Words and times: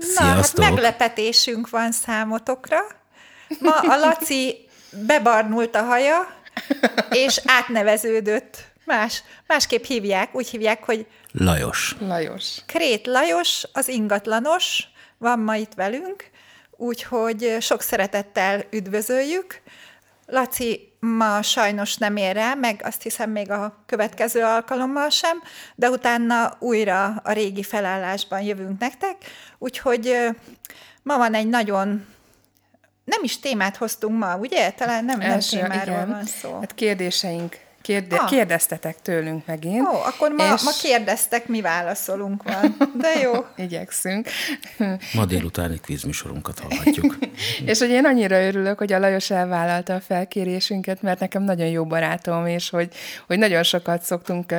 Na, 0.00 0.06
Sziasztok! 0.06 0.64
hát 0.64 0.72
meglepetésünk 0.72 1.70
van 1.70 1.92
számotokra. 1.92 2.78
Ma 3.58 3.78
a 3.78 3.96
Laci 3.96 4.68
bebarnult 5.06 5.74
a 5.74 5.82
haja, 5.82 6.34
és 7.10 7.40
átneveződött. 7.44 8.68
Más, 8.84 9.22
másképp 9.46 9.84
hívják, 9.84 10.34
úgy 10.34 10.48
hívják, 10.48 10.84
hogy 10.84 11.06
Lajos. 11.32 11.96
Lajos. 12.00 12.56
Krét 12.66 13.06
Lajos, 13.06 13.64
az 13.72 13.88
ingatlanos, 13.88 14.88
van 15.18 15.38
ma 15.38 15.56
itt 15.56 15.74
velünk, 15.74 16.30
úgyhogy 16.70 17.56
sok 17.60 17.82
szeretettel 17.82 18.64
üdvözöljük. 18.70 19.60
Laci 20.26 20.89
ma 21.00 21.42
sajnos 21.42 21.96
nem 21.96 22.16
ér 22.16 22.34
rá, 22.34 22.54
meg 22.54 22.80
azt 22.84 23.02
hiszem 23.02 23.30
még 23.30 23.50
a 23.50 23.82
következő 23.86 24.42
alkalommal 24.42 25.08
sem, 25.08 25.42
de 25.74 25.90
utána 25.90 26.56
újra 26.58 27.20
a 27.24 27.32
régi 27.32 27.62
felállásban 27.62 28.40
jövünk 28.40 28.80
nektek, 28.80 29.16
úgyhogy 29.58 30.14
ma 31.02 31.16
van 31.16 31.34
egy 31.34 31.48
nagyon 31.48 32.06
nem 33.04 33.20
is 33.22 33.40
témát 33.40 33.76
hoztunk 33.76 34.18
ma, 34.18 34.36
ugye? 34.36 34.70
Talán 34.70 35.04
nem, 35.04 35.18
nem 35.18 35.30
Első, 35.30 35.56
témáról 35.56 35.94
igen. 35.94 36.08
van 36.08 36.24
szó. 36.24 36.58
Hát 36.60 36.74
kérdéseink, 36.74 37.58
kérde, 37.82 38.16
Ah. 38.16 38.28
kérdeztetek 38.28 39.02
tőlünk 39.02 39.46
megint. 39.46 39.86
Ó, 39.88 39.92
akkor 39.92 40.30
ma, 40.30 40.52
és 40.54 40.62
ma 40.62 40.70
kérdeztek, 40.82 41.46
mi 41.46 41.60
válaszolunk 41.60 42.42
van. 42.42 42.76
De 42.94 43.20
jó. 43.20 43.32
Igyekszünk. 43.64 44.28
Ma 45.14 45.24
délutáni 45.24 45.80
kvízműsorunkat 45.80 46.58
hallhatjuk. 46.58 47.18
és 47.66 47.78
hogy 47.78 47.90
én 47.90 48.04
annyira 48.04 48.42
örülök, 48.46 48.78
hogy 48.78 48.92
a 48.92 48.98
Lajos 48.98 49.30
elvállalta 49.30 49.94
a 49.94 50.00
felkérésünket, 50.00 51.02
mert 51.02 51.20
nekem 51.20 51.42
nagyon 51.42 51.66
jó 51.66 51.84
barátom, 51.84 52.46
és 52.46 52.70
hogy, 52.70 52.92
hogy 53.26 53.38
nagyon 53.38 53.62
sokat 53.62 54.02
szoktunk 54.02 54.54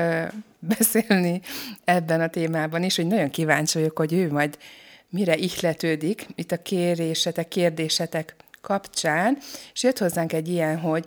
beszélni 0.60 1.42
ebben 1.84 2.22
a 2.22 2.28
témában 2.28 2.84
is, 2.84 2.96
hogy 2.96 3.08
nagyon 3.08 3.30
kíváncsi 3.30 3.78
vagyok, 3.78 3.98
hogy 3.98 4.14
ő 4.14 4.32
majd 4.32 4.58
mire 5.10 5.36
ihletődik 5.36 6.26
itt 6.36 6.52
a 6.52 6.62
kérésetek, 6.62 7.48
kérdésetek 7.48 8.36
kapcsán, 8.62 9.38
és 9.74 9.84
jött 9.84 9.98
hozzánk 9.98 10.34
egy 10.34 10.48
ilyen, 10.48 10.80
hogy, 10.80 11.06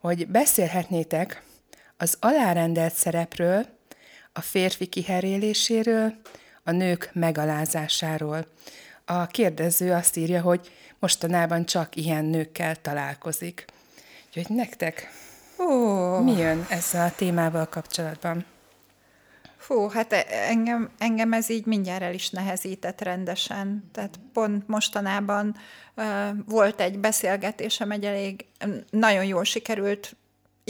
hogy 0.00 0.26
beszélhetnétek 0.26 1.42
az 2.00 2.16
alárendelt 2.20 2.94
szerepről, 2.94 3.66
a 4.32 4.40
férfi 4.40 4.86
kiheréléséről, 4.86 6.14
a 6.64 6.70
nők 6.70 7.10
megalázásáról. 7.12 8.46
A 9.04 9.26
kérdező 9.26 9.92
azt 9.92 10.16
írja, 10.16 10.40
hogy 10.40 10.70
mostanában 10.98 11.66
csak 11.66 11.96
ilyen 11.96 12.24
nőkkel 12.24 12.76
találkozik. 12.76 13.64
Úgyhogy 14.26 14.56
nektek 14.56 15.10
Ó, 15.58 16.18
mi 16.18 16.32
jön 16.32 16.66
ezzel 16.68 17.06
a 17.06 17.14
témával 17.16 17.68
kapcsolatban? 17.68 18.44
Fú, 19.56 19.88
hát 19.88 20.12
e- 20.12 20.26
engem, 20.28 20.90
engem 20.98 21.32
ez 21.32 21.50
így 21.50 21.66
mindjárt 21.66 22.02
el 22.02 22.14
is 22.14 22.30
nehezített 22.30 23.00
rendesen. 23.00 23.90
Tehát 23.92 24.20
pont 24.32 24.68
mostanában 24.68 25.56
uh, 25.96 26.04
volt 26.46 26.80
egy 26.80 26.98
beszélgetésem, 26.98 27.90
egy 27.90 28.04
elég 28.04 28.44
nagyon 28.90 29.24
jól 29.24 29.44
sikerült, 29.44 30.16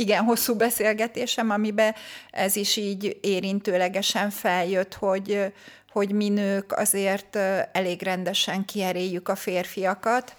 igen, 0.01 0.25
hosszú 0.25 0.55
beszélgetésem, 0.55 1.51
amiben 1.51 1.95
ez 2.31 2.57
is 2.57 2.77
így 2.77 3.19
érintőlegesen 3.21 4.31
feljött, 4.31 4.95
hogy, 4.95 5.53
hogy 5.93 6.13
mi 6.13 6.29
nők 6.29 6.73
azért 6.73 7.37
elég 7.73 8.03
rendesen 8.03 8.65
kieréljük 8.65 9.29
a 9.29 9.35
férfiakat, 9.35 10.35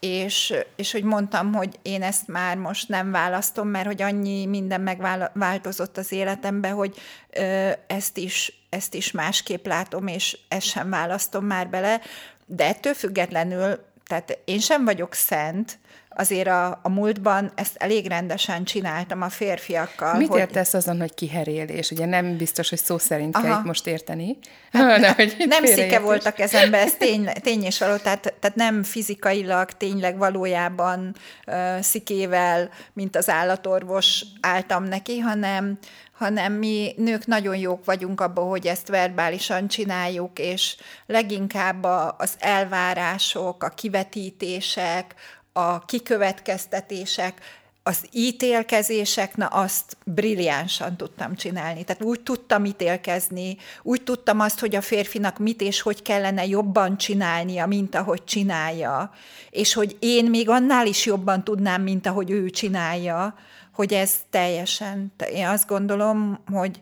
és, 0.00 0.54
és 0.76 0.92
hogy 0.92 1.02
mondtam, 1.02 1.52
hogy 1.52 1.78
én 1.82 2.02
ezt 2.02 2.28
már 2.28 2.56
most 2.56 2.88
nem 2.88 3.10
választom, 3.10 3.68
mert 3.68 3.86
hogy 3.86 4.02
annyi 4.02 4.46
minden 4.46 4.80
megváltozott 4.80 5.98
az 5.98 6.12
életemben, 6.12 6.72
hogy 6.72 6.96
ö, 7.30 7.70
ezt, 7.86 8.16
is, 8.16 8.66
ezt 8.70 8.94
is 8.94 9.10
másképp 9.10 9.66
látom, 9.66 10.06
és 10.06 10.38
ezt 10.48 10.66
sem 10.66 10.90
választom 10.90 11.44
már 11.44 11.68
bele, 11.68 12.00
de 12.46 12.66
ettől 12.66 12.94
függetlenül, 12.94 13.78
tehát 14.06 14.38
én 14.44 14.60
sem 14.60 14.84
vagyok 14.84 15.14
szent, 15.14 15.78
azért 16.14 16.48
a, 16.48 16.78
a 16.82 16.88
múltban 16.88 17.52
ezt 17.54 17.76
elég 17.76 18.06
rendesen 18.06 18.64
csináltam 18.64 19.22
a 19.22 19.28
férfiakkal. 19.28 20.16
Mit 20.16 20.28
hogy, 20.28 20.38
értesz 20.38 20.74
azon, 20.74 21.00
hogy 21.00 21.14
kiherélés? 21.14 21.90
Ugye 21.90 22.06
nem 22.06 22.36
biztos, 22.36 22.68
hogy 22.68 22.78
szó 22.78 22.98
szerint 22.98 23.40
kell 23.40 23.58
itt 23.58 23.64
most 23.64 23.86
érteni. 23.86 24.38
hanem, 24.72 25.14
hogy 25.14 25.34
itt 25.38 25.46
nem 25.46 25.64
szike 25.64 25.98
volt 25.98 26.26
a 26.26 26.32
kezembe, 26.32 26.78
ez 26.78 26.94
tény, 26.94 27.28
tény 27.42 27.62
és 27.62 27.78
való, 27.78 27.96
tehát, 27.96 28.34
tehát 28.40 28.56
nem 28.56 28.82
fizikailag, 28.82 29.70
tényleg 29.70 30.18
valójában 30.18 31.14
uh, 31.46 31.80
szikével, 31.80 32.70
mint 32.92 33.16
az 33.16 33.28
állatorvos 33.28 34.24
álltam 34.40 34.84
neki, 34.84 35.18
hanem, 35.18 35.78
hanem 36.12 36.52
mi 36.52 36.94
nők 36.96 37.26
nagyon 37.26 37.56
jók 37.56 37.84
vagyunk 37.84 38.20
abban, 38.20 38.48
hogy 38.48 38.66
ezt 38.66 38.88
verbálisan 38.88 39.68
csináljuk, 39.68 40.38
és 40.38 40.76
leginkább 41.06 41.84
az 42.16 42.34
elvárások, 42.38 43.62
a 43.62 43.68
kivetítések, 43.68 45.14
a 45.56 45.84
kikövetkeztetések, 45.84 47.40
az 47.86 48.04
ítélkezések, 48.12 49.36
na 49.36 49.46
azt 49.46 49.96
brilliánsan 50.04 50.96
tudtam 50.96 51.34
csinálni. 51.34 51.84
Tehát 51.84 52.02
úgy 52.02 52.20
tudtam 52.20 52.64
ítélkezni, 52.64 53.56
úgy 53.82 54.02
tudtam 54.02 54.40
azt, 54.40 54.60
hogy 54.60 54.76
a 54.76 54.80
férfinak 54.80 55.38
mit 55.38 55.60
és 55.60 55.80
hogy 55.80 56.02
kellene 56.02 56.46
jobban 56.46 56.96
csinálnia, 56.96 57.66
mint 57.66 57.94
ahogy 57.94 58.24
csinálja, 58.24 59.12
és 59.50 59.74
hogy 59.74 59.96
én 60.00 60.24
még 60.24 60.48
annál 60.48 60.86
is 60.86 61.06
jobban 61.06 61.44
tudnám, 61.44 61.82
mint 61.82 62.06
ahogy 62.06 62.30
ő 62.30 62.50
csinálja, 62.50 63.34
hogy 63.72 63.92
ez 63.92 64.14
teljesen, 64.30 65.12
én 65.32 65.46
azt 65.46 65.66
gondolom, 65.66 66.38
hogy 66.52 66.80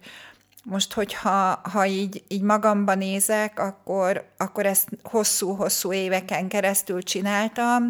most, 0.64 0.92
hogyha 0.92 1.60
ha 1.72 1.86
így, 1.86 2.22
így 2.28 2.42
magamba 2.42 2.94
nézek, 2.94 3.58
akkor, 3.58 4.24
akkor 4.36 4.66
ezt 4.66 4.88
hosszú-hosszú 5.02 5.92
éveken 5.92 6.48
keresztül 6.48 7.02
csináltam. 7.02 7.88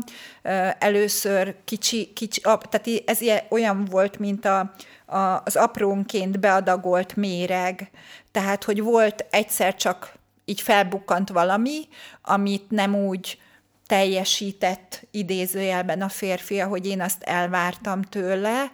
Először 0.79 1.57
kicsi, 1.65 2.13
kicsi 2.15 2.41
tehát 2.41 2.89
ez 3.07 3.21
ilyen- 3.21 3.45
olyan 3.51 3.85
volt, 3.85 4.19
mint 4.19 4.45
a, 4.45 4.75
a, 5.07 5.41
az 5.45 5.57
aprónként 5.57 6.41
beadagolt 6.41 7.17
méreg. 7.17 7.91
Tehát, 8.31 8.65
hogy 8.65 8.83
volt 8.83 9.27
egyszer 9.31 9.75
csak 9.75 10.13
így 10.45 10.61
felbukkant 10.61 11.29
valami, 11.29 11.89
amit 12.23 12.71
nem 12.71 12.95
úgy 12.95 13.39
teljesített 13.87 15.07
idézőjelben 15.11 16.03
a 16.03 16.09
férfi, 16.09 16.61
ahogy 16.61 16.87
én 16.87 17.01
azt 17.01 17.23
elvártam 17.23 18.03
tőle, 18.03 18.73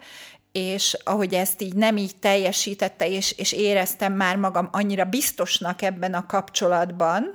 és 0.52 0.96
ahogy 1.04 1.34
ezt 1.34 1.62
így 1.62 1.74
nem 1.74 1.96
így 1.96 2.16
teljesítette, 2.16 3.08
és, 3.08 3.32
és 3.32 3.52
éreztem 3.52 4.12
már 4.12 4.36
magam 4.36 4.68
annyira 4.72 5.04
biztosnak 5.04 5.82
ebben 5.82 6.14
a 6.14 6.26
kapcsolatban, 6.26 7.34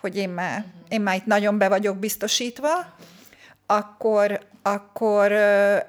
hogy 0.00 0.16
én 0.16 0.28
már, 0.28 0.64
én 0.88 1.00
már 1.00 1.16
itt 1.16 1.26
nagyon 1.26 1.58
be 1.58 1.68
vagyok 1.68 1.96
biztosítva, 1.96 2.68
akkor, 3.66 4.40
akkor 4.62 5.32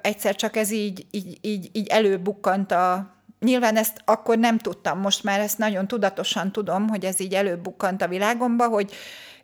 egyszer 0.01 0.35
csak 0.35 0.55
ez 0.55 0.71
így, 0.71 1.05
így, 1.11 1.37
így, 1.41 1.69
így 1.71 1.87
előbukkant 1.87 2.71
a... 2.71 3.13
Nyilván 3.39 3.77
ezt 3.77 4.01
akkor 4.05 4.37
nem 4.37 4.57
tudtam, 4.57 4.99
most 4.99 5.23
már 5.23 5.39
ezt 5.39 5.57
nagyon 5.57 5.87
tudatosan 5.87 6.51
tudom, 6.51 6.87
hogy 6.87 7.05
ez 7.05 7.19
így 7.19 7.33
előbukkant 7.33 8.01
a 8.01 8.07
világomba, 8.07 8.67
hogy 8.67 8.93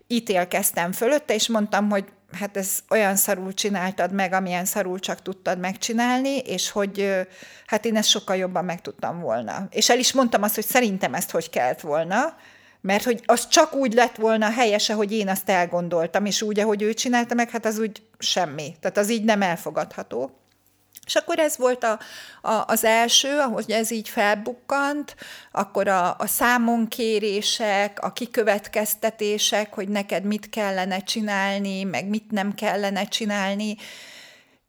ítélkeztem 0.07 0.91
fölötte, 0.91 1.33
és 1.33 1.47
mondtam, 1.47 1.89
hogy 1.89 2.05
hát 2.35 2.57
ez 2.57 2.79
olyan 2.89 3.15
szarul 3.15 3.53
csináltad 3.53 4.11
meg, 4.11 4.33
amilyen 4.33 4.65
szarul 4.65 4.99
csak 4.99 5.21
tudtad 5.21 5.59
megcsinálni, 5.59 6.37
és 6.37 6.71
hogy 6.71 7.25
hát 7.65 7.85
én 7.85 7.95
ezt 7.95 8.09
sokkal 8.09 8.35
jobban 8.35 8.65
meg 8.65 8.81
tudtam 8.81 9.19
volna. 9.19 9.67
És 9.71 9.89
el 9.89 9.99
is 9.99 10.13
mondtam 10.13 10.43
azt, 10.43 10.55
hogy 10.55 10.65
szerintem 10.65 11.13
ezt 11.13 11.31
hogy 11.31 11.49
kellett 11.49 11.81
volna, 11.81 12.35
mert 12.81 13.03
hogy 13.03 13.21
az 13.25 13.47
csak 13.47 13.73
úgy 13.73 13.93
lett 13.93 14.15
volna 14.15 14.49
helyese, 14.49 14.93
hogy 14.93 15.11
én 15.11 15.29
azt 15.29 15.49
elgondoltam, 15.49 16.25
és 16.25 16.41
úgy, 16.41 16.59
ahogy 16.59 16.81
ő 16.81 16.93
csinálta 16.93 17.33
meg, 17.33 17.49
hát 17.49 17.65
az 17.65 17.79
úgy 17.79 18.01
semmi. 18.19 18.75
Tehát 18.79 18.97
az 18.97 19.09
így 19.11 19.23
nem 19.23 19.41
elfogadható. 19.41 20.31
És 21.05 21.15
akkor 21.15 21.39
ez 21.39 21.57
volt 21.57 21.83
a, 21.83 21.99
a, 22.41 22.63
az 22.67 22.83
első, 22.83 23.37
ahogy 23.39 23.71
ez 23.71 23.91
így 23.91 24.09
felbukkant, 24.09 25.15
akkor 25.51 25.87
a, 25.87 26.15
a 26.17 26.27
számonkérések, 26.27 27.99
a 28.03 28.13
kikövetkeztetések, 28.13 29.73
hogy 29.73 29.87
neked 29.87 30.23
mit 30.23 30.49
kellene 30.49 30.99
csinálni, 30.99 31.83
meg 31.83 32.07
mit 32.07 32.31
nem 32.31 32.53
kellene 32.53 33.07
csinálni, 33.07 33.75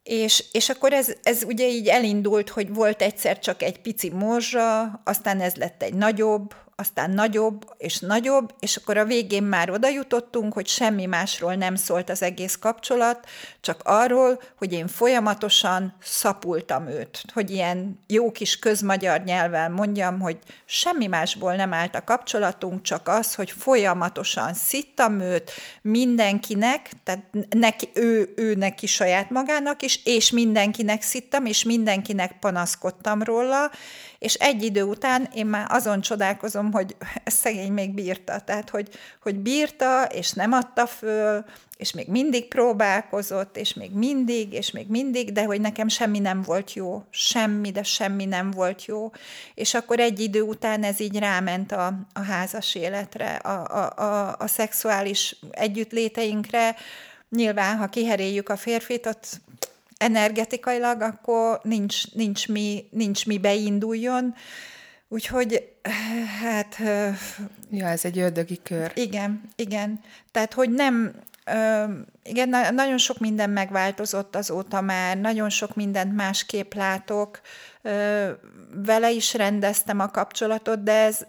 és, 0.02 0.44
és 0.52 0.68
akkor 0.68 0.92
ez, 0.92 1.12
ez 1.22 1.42
ugye 1.42 1.68
így 1.68 1.88
elindult, 1.88 2.48
hogy 2.48 2.74
volt 2.74 3.02
egyszer 3.02 3.38
csak 3.38 3.62
egy 3.62 3.80
pici 3.80 4.10
morzsa, 4.10 5.00
aztán 5.04 5.40
ez 5.40 5.54
lett 5.54 5.82
egy 5.82 5.94
nagyobb, 5.94 6.54
aztán 6.78 7.10
nagyobb 7.10 7.74
és 7.78 7.98
nagyobb, 7.98 8.54
és 8.58 8.76
akkor 8.76 8.96
a 8.96 9.04
végén 9.04 9.42
már 9.42 9.70
oda 9.70 9.88
jutottunk, 9.88 10.52
hogy 10.52 10.66
semmi 10.66 11.06
másról 11.06 11.54
nem 11.54 11.74
szólt 11.74 12.10
az 12.10 12.22
egész 12.22 12.56
kapcsolat, 12.56 13.28
csak 13.60 13.80
arról, 13.84 14.40
hogy 14.58 14.72
én 14.72 14.86
folyamatosan 14.86 15.96
szapultam 16.02 16.88
őt, 16.88 17.24
hogy 17.32 17.50
ilyen 17.50 18.00
jó 18.06 18.32
kis 18.32 18.58
közmagyar 18.58 19.22
nyelven 19.22 19.72
mondjam, 19.72 20.20
hogy 20.20 20.38
semmi 20.64 21.06
másból 21.06 21.54
nem 21.54 21.72
állt 21.72 21.94
a 21.94 22.04
kapcsolatunk, 22.04 22.82
csak 22.82 23.08
az, 23.08 23.34
hogy 23.34 23.50
folyamatosan 23.50 24.54
szittam 24.54 25.20
őt 25.20 25.50
mindenkinek, 25.82 26.90
tehát 27.04 27.24
neki, 27.50 27.88
ő, 27.94 28.32
ő 28.36 28.54
neki 28.54 28.86
saját 28.86 29.30
magának 29.30 29.82
is, 29.82 30.00
és 30.04 30.30
mindenkinek 30.30 31.02
szittam, 31.02 31.46
és 31.46 31.62
mindenkinek 31.62 32.38
panaszkodtam 32.38 33.22
róla, 33.22 33.70
és 34.18 34.34
egy 34.34 34.62
idő 34.62 34.82
után 34.82 35.28
én 35.34 35.46
már 35.46 35.66
azon 35.68 36.00
csodálkozom, 36.00 36.72
hogy 36.72 36.96
szegény 37.24 37.72
még 37.72 37.94
bírta, 37.94 38.40
tehát 38.40 38.70
hogy, 38.70 38.88
hogy 39.22 39.36
bírta, 39.36 40.04
és 40.04 40.32
nem 40.32 40.52
adta 40.52 40.86
föl, 40.86 41.44
és 41.76 41.92
még 41.92 42.08
mindig 42.08 42.48
próbálkozott, 42.48 43.56
és 43.56 43.74
még 43.74 43.90
mindig, 43.92 44.52
és 44.52 44.70
még 44.70 44.88
mindig, 44.88 45.32
de 45.32 45.44
hogy 45.44 45.60
nekem 45.60 45.88
semmi 45.88 46.18
nem 46.18 46.42
volt 46.42 46.72
jó, 46.72 47.02
semmi, 47.10 47.70
de 47.70 47.82
semmi 47.82 48.24
nem 48.24 48.50
volt 48.50 48.84
jó. 48.84 49.10
És 49.54 49.74
akkor 49.74 50.00
egy 50.00 50.20
idő 50.20 50.40
után 50.42 50.82
ez 50.82 51.00
így 51.00 51.18
ráment 51.18 51.72
a, 51.72 51.86
a 52.12 52.20
házas 52.20 52.74
életre, 52.74 53.34
a, 53.34 53.82
a, 53.82 54.02
a, 54.02 54.36
a 54.38 54.46
szexuális 54.46 55.36
együttléteinkre. 55.50 56.76
Nyilván, 57.30 57.76
ha 57.76 57.86
kiheréljük 57.86 58.48
a 58.48 58.56
férfit, 58.56 59.06
ott 59.06 59.40
energetikailag, 59.98 61.00
akkor 61.00 61.60
nincs, 61.62 62.14
nincs, 62.14 62.48
mi, 62.48 62.88
nincs 62.90 63.26
mi 63.26 63.38
beinduljon. 63.38 64.34
Úgyhogy, 65.08 65.68
hát... 66.40 66.76
Ja, 67.70 67.86
ez 67.86 68.04
egy 68.04 68.18
ördögi 68.18 68.60
kör. 68.62 68.92
Igen, 68.94 69.50
igen. 69.56 70.00
Tehát, 70.30 70.54
hogy 70.54 70.70
nem... 70.70 71.14
Igen, 72.22 72.74
nagyon 72.74 72.98
sok 72.98 73.18
minden 73.18 73.50
megváltozott 73.50 74.36
azóta 74.36 74.80
már, 74.80 75.16
nagyon 75.18 75.48
sok 75.48 75.74
mindent 75.74 76.14
másképp 76.14 76.72
látok. 76.74 77.40
Vele 78.74 79.10
is 79.10 79.34
rendeztem 79.34 80.00
a 80.00 80.10
kapcsolatot, 80.10 80.82
de 80.82 80.92
ez, 80.92 81.24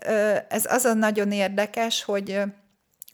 ez 0.49 0.65
azon 0.65 0.97
nagyon 0.97 1.31
érdekes, 1.31 2.03
hogy 2.03 2.41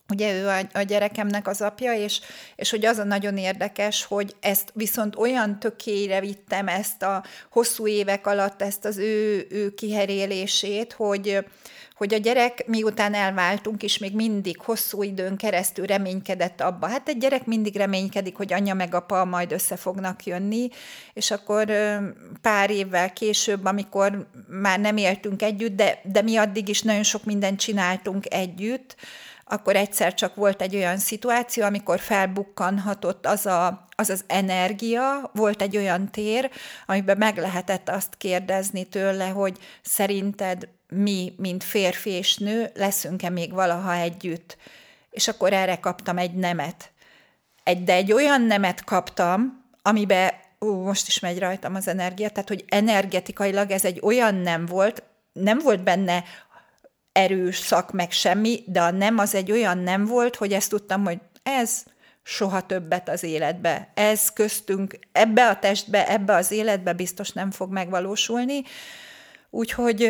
Ugye 0.09 0.33
ő 0.33 0.47
a, 0.47 0.79
a 0.79 0.81
gyerekemnek 0.81 1.47
az 1.47 1.61
apja, 1.61 1.93
és, 1.93 2.19
és 2.55 2.69
hogy 2.69 2.85
az 2.85 2.97
a 2.97 3.03
nagyon 3.03 3.37
érdekes, 3.37 4.05
hogy 4.05 4.35
ezt 4.39 4.71
viszont 4.73 5.15
olyan 5.15 5.59
tökére 5.59 6.19
vittem 6.19 6.67
ezt 6.67 7.03
a 7.03 7.23
hosszú 7.51 7.87
évek 7.87 8.27
alatt, 8.27 8.61
ezt 8.61 8.85
az 8.85 8.97
ő, 8.97 9.47
ő 9.49 9.73
kiherélését, 9.73 10.93
hogy, 10.93 11.45
hogy 11.95 12.13
a 12.13 12.17
gyerek 12.17 12.67
miután 12.67 13.13
elváltunk, 13.13 13.83
és 13.83 13.97
még 13.97 14.15
mindig 14.15 14.61
hosszú 14.61 15.03
időn 15.03 15.37
keresztül 15.37 15.85
reménykedett 15.85 16.61
abba. 16.61 16.87
Hát 16.87 17.09
egy 17.09 17.17
gyerek 17.17 17.45
mindig 17.45 17.75
reménykedik, 17.75 18.35
hogy 18.35 18.53
anya 18.53 18.73
meg 18.73 18.95
apa 18.95 19.25
majd 19.25 19.51
össze 19.51 19.75
fognak 19.75 20.25
jönni, 20.25 20.69
és 21.13 21.31
akkor 21.31 21.71
pár 22.41 22.69
évvel 22.69 23.13
később, 23.13 23.65
amikor 23.65 24.27
már 24.47 24.79
nem 24.79 24.97
éltünk 24.97 25.41
együtt, 25.41 25.75
de, 25.75 26.01
de 26.03 26.21
mi 26.21 26.37
addig 26.37 26.69
is 26.69 26.81
nagyon 26.81 27.03
sok 27.03 27.23
mindent 27.23 27.59
csináltunk 27.59 28.33
együtt, 28.33 28.95
akkor 29.53 29.75
egyszer 29.75 30.13
csak 30.13 30.35
volt 30.35 30.61
egy 30.61 30.75
olyan 30.75 30.97
szituáció, 30.97 31.63
amikor 31.63 31.99
felbukkanhatott 31.99 33.25
az, 33.25 33.45
a, 33.45 33.85
az 33.95 34.09
az 34.09 34.23
energia, 34.27 35.31
volt 35.33 35.61
egy 35.61 35.77
olyan 35.77 36.11
tér, 36.11 36.49
amiben 36.85 37.17
meg 37.17 37.37
lehetett 37.37 37.89
azt 37.89 38.17
kérdezni 38.17 38.83
tőle, 38.83 39.27
hogy 39.27 39.57
szerinted 39.81 40.67
mi, 40.87 41.33
mint 41.37 41.63
férfi 41.63 42.09
és 42.09 42.37
nő, 42.37 42.71
leszünk-e 42.75 43.29
még 43.29 43.53
valaha 43.53 43.93
együtt? 43.93 44.57
És 45.09 45.27
akkor 45.27 45.53
erre 45.53 45.75
kaptam 45.75 46.17
egy 46.17 46.33
nemet. 46.33 46.91
Egy, 47.63 47.83
de 47.83 47.93
egy 47.93 48.13
olyan 48.13 48.41
nemet 48.41 48.83
kaptam, 48.83 49.63
amiben 49.81 50.31
ú, 50.59 50.71
most 50.71 51.07
is 51.07 51.19
megy 51.19 51.39
rajtam 51.39 51.75
az 51.75 51.87
energia, 51.87 52.29
tehát 52.29 52.49
hogy 52.49 52.65
energetikailag 52.67 53.71
ez 53.71 53.85
egy 53.85 53.99
olyan 54.03 54.35
nem 54.35 54.65
volt, 54.65 55.03
nem 55.33 55.59
volt 55.59 55.83
benne 55.83 56.23
erős 57.13 57.57
szak, 57.57 57.91
meg 57.91 58.11
semmi, 58.11 58.63
de 58.65 58.81
a 58.81 58.91
nem 58.91 59.17
az 59.17 59.35
egy 59.35 59.51
olyan 59.51 59.77
nem 59.77 60.05
volt, 60.05 60.35
hogy 60.35 60.53
ezt 60.53 60.69
tudtam, 60.69 61.03
hogy 61.03 61.19
ez 61.43 61.83
soha 62.23 62.61
többet 62.61 63.09
az 63.09 63.23
életbe. 63.23 63.91
Ez 63.93 64.29
köztünk, 64.29 64.99
ebbe 65.11 65.47
a 65.47 65.59
testbe, 65.59 66.07
ebbe 66.09 66.35
az 66.35 66.51
életbe 66.51 66.93
biztos 66.93 67.31
nem 67.31 67.51
fog 67.51 67.71
megvalósulni. 67.71 68.63
Úgyhogy 69.49 70.09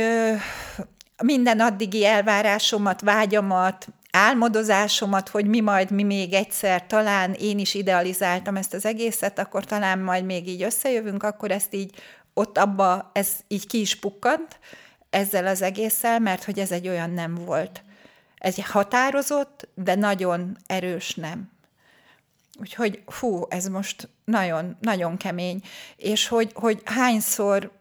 minden 1.24 1.60
addigi 1.60 2.06
elvárásomat, 2.06 3.02
vágyamat, 3.02 3.88
álmodozásomat, 4.12 5.30
hogy 5.30 5.46
mi 5.46 5.60
majd, 5.60 5.92
mi 5.92 6.04
még 6.04 6.34
egyszer, 6.34 6.86
talán 6.88 7.34
én 7.34 7.60
is 7.60 7.74
idealizáltam 7.74 8.56
ezt 8.56 8.74
az 8.74 8.86
egészet, 8.86 9.40
akkor 9.40 9.66
talán 9.66 10.00
majd 10.00 10.26
még 10.26 10.48
így 10.48 10.64
összejövünk, 10.64 11.24
akkor 11.24 11.52
ezt 11.52 11.74
így 11.74 11.96
ott 12.34 12.58
abba, 12.58 13.12
ez 13.14 13.30
így 13.48 13.68
ki 13.68 13.80
is 13.80 13.96
pukkant, 13.96 14.60
ezzel 15.14 15.48
az 15.48 15.62
egésszel, 15.62 16.20
mert 16.20 16.44
hogy 16.44 16.60
ez 16.60 16.72
egy 16.72 16.88
olyan 16.88 17.10
nem 17.10 17.36
volt. 17.36 17.84
Ez 18.38 18.58
egy 18.58 18.66
határozott, 18.66 19.68
de 19.76 19.96
nagyon 19.96 20.58
erős 20.66 21.16
nem. 21.16 21.52
Úgyhogy 22.60 23.04
fú, 23.08 23.46
ez 23.50 23.68
most 23.68 24.10
nagyon, 24.26 24.78
nagyon 24.80 25.18
kemény. 25.18 25.62
És 25.96 26.28
hogy, 26.28 26.52
hogy 26.54 26.82
hányszor 26.86 27.72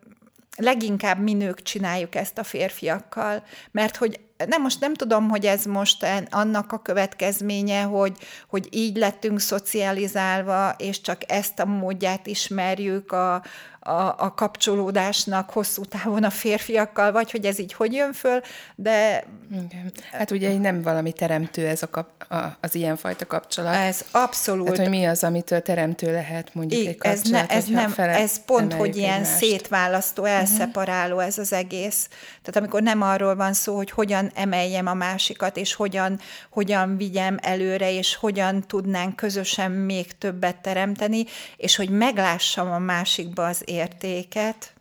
leginkább 0.56 1.19
mi 1.19 1.32
nők 1.32 1.62
csináljuk 1.62 2.14
ezt 2.14 2.38
a 2.38 2.44
férfiakkal, 2.44 3.44
mert 3.70 3.96
hogy 3.96 4.20
nem, 4.46 4.62
most 4.62 4.80
nem 4.80 4.94
tudom, 4.94 5.28
hogy 5.28 5.46
ez 5.46 5.64
most 5.64 6.06
annak 6.30 6.72
a 6.72 6.78
következménye, 6.78 7.82
hogy, 7.82 8.16
hogy 8.48 8.68
így 8.70 8.96
lettünk 8.96 9.40
szocializálva, 9.40 10.74
és 10.78 11.00
csak 11.00 11.32
ezt 11.32 11.58
a 11.58 11.64
módját 11.64 12.26
ismerjük 12.26 13.12
a, 13.12 13.42
a, 13.84 14.14
a 14.18 14.34
kapcsolódásnak 14.34 15.50
hosszú 15.50 15.84
távon 15.84 16.24
a 16.24 16.30
férfiakkal, 16.30 17.12
vagy 17.12 17.30
hogy 17.30 17.44
ez 17.44 17.58
így 17.58 17.72
hogy 17.72 17.92
jön 17.92 18.12
föl, 18.12 18.40
de... 18.74 19.24
Igen. 19.52 19.92
Hát 20.12 20.30
ugye 20.30 20.58
nem 20.58 20.82
valami 20.82 21.12
teremtő 21.12 21.66
ez 21.66 21.82
a, 21.82 21.90
kap, 21.90 22.08
a 22.28 22.56
az 22.60 22.74
ilyenfajta 22.74 23.26
kapcsolat. 23.26 23.74
Ez 23.74 24.04
abszolút. 24.10 24.68
Hát, 24.68 24.76
hogy 24.76 24.88
mi 24.88 25.04
az, 25.04 25.24
amitől 25.24 25.62
teremtő 25.62 26.12
lehet 26.12 26.54
mondjuk 26.54 26.82
I, 26.82 26.86
egy 26.86 26.98
kapcsolat, 26.98 27.22
ez, 27.22 27.30
ne, 27.30 27.46
ez, 27.46 27.66
nem, 27.66 27.94
ez 27.96 28.44
pont, 28.44 28.72
hogy 28.72 28.96
ilyen 28.96 29.12
egymást. 29.12 29.36
szétválasztó, 29.36 30.22
mhm. 30.22 30.32
elszeparáló 30.32 31.14
uh-huh. 31.14 31.28
ez 31.28 31.38
az 31.38 31.52
egész. 31.52 32.08
Tehát 32.42 32.56
amikor 32.56 32.82
nem 32.82 33.02
arról 33.02 33.36
van 33.36 33.52
szó, 33.52 33.76
hogy 33.76 33.90
hogyan 33.90 34.30
emeljem 34.34 34.87
a 34.87 34.94
másikat, 34.94 35.56
és 35.56 35.75
hogyan, 35.75 36.20
hogyan 36.50 36.96
vigyem 36.96 37.37
előre, 37.40 37.93
és 37.93 38.14
hogyan 38.14 38.67
tudnánk 38.67 39.17
közösen 39.17 39.70
még 39.70 40.19
többet 40.19 40.56
teremteni, 40.56 41.24
és 41.56 41.77
hogy 41.77 41.91
meglássam 41.91 42.70
a 42.70 42.79
másikba 42.79 43.46
az 43.46 43.62
értéket, 43.65 44.72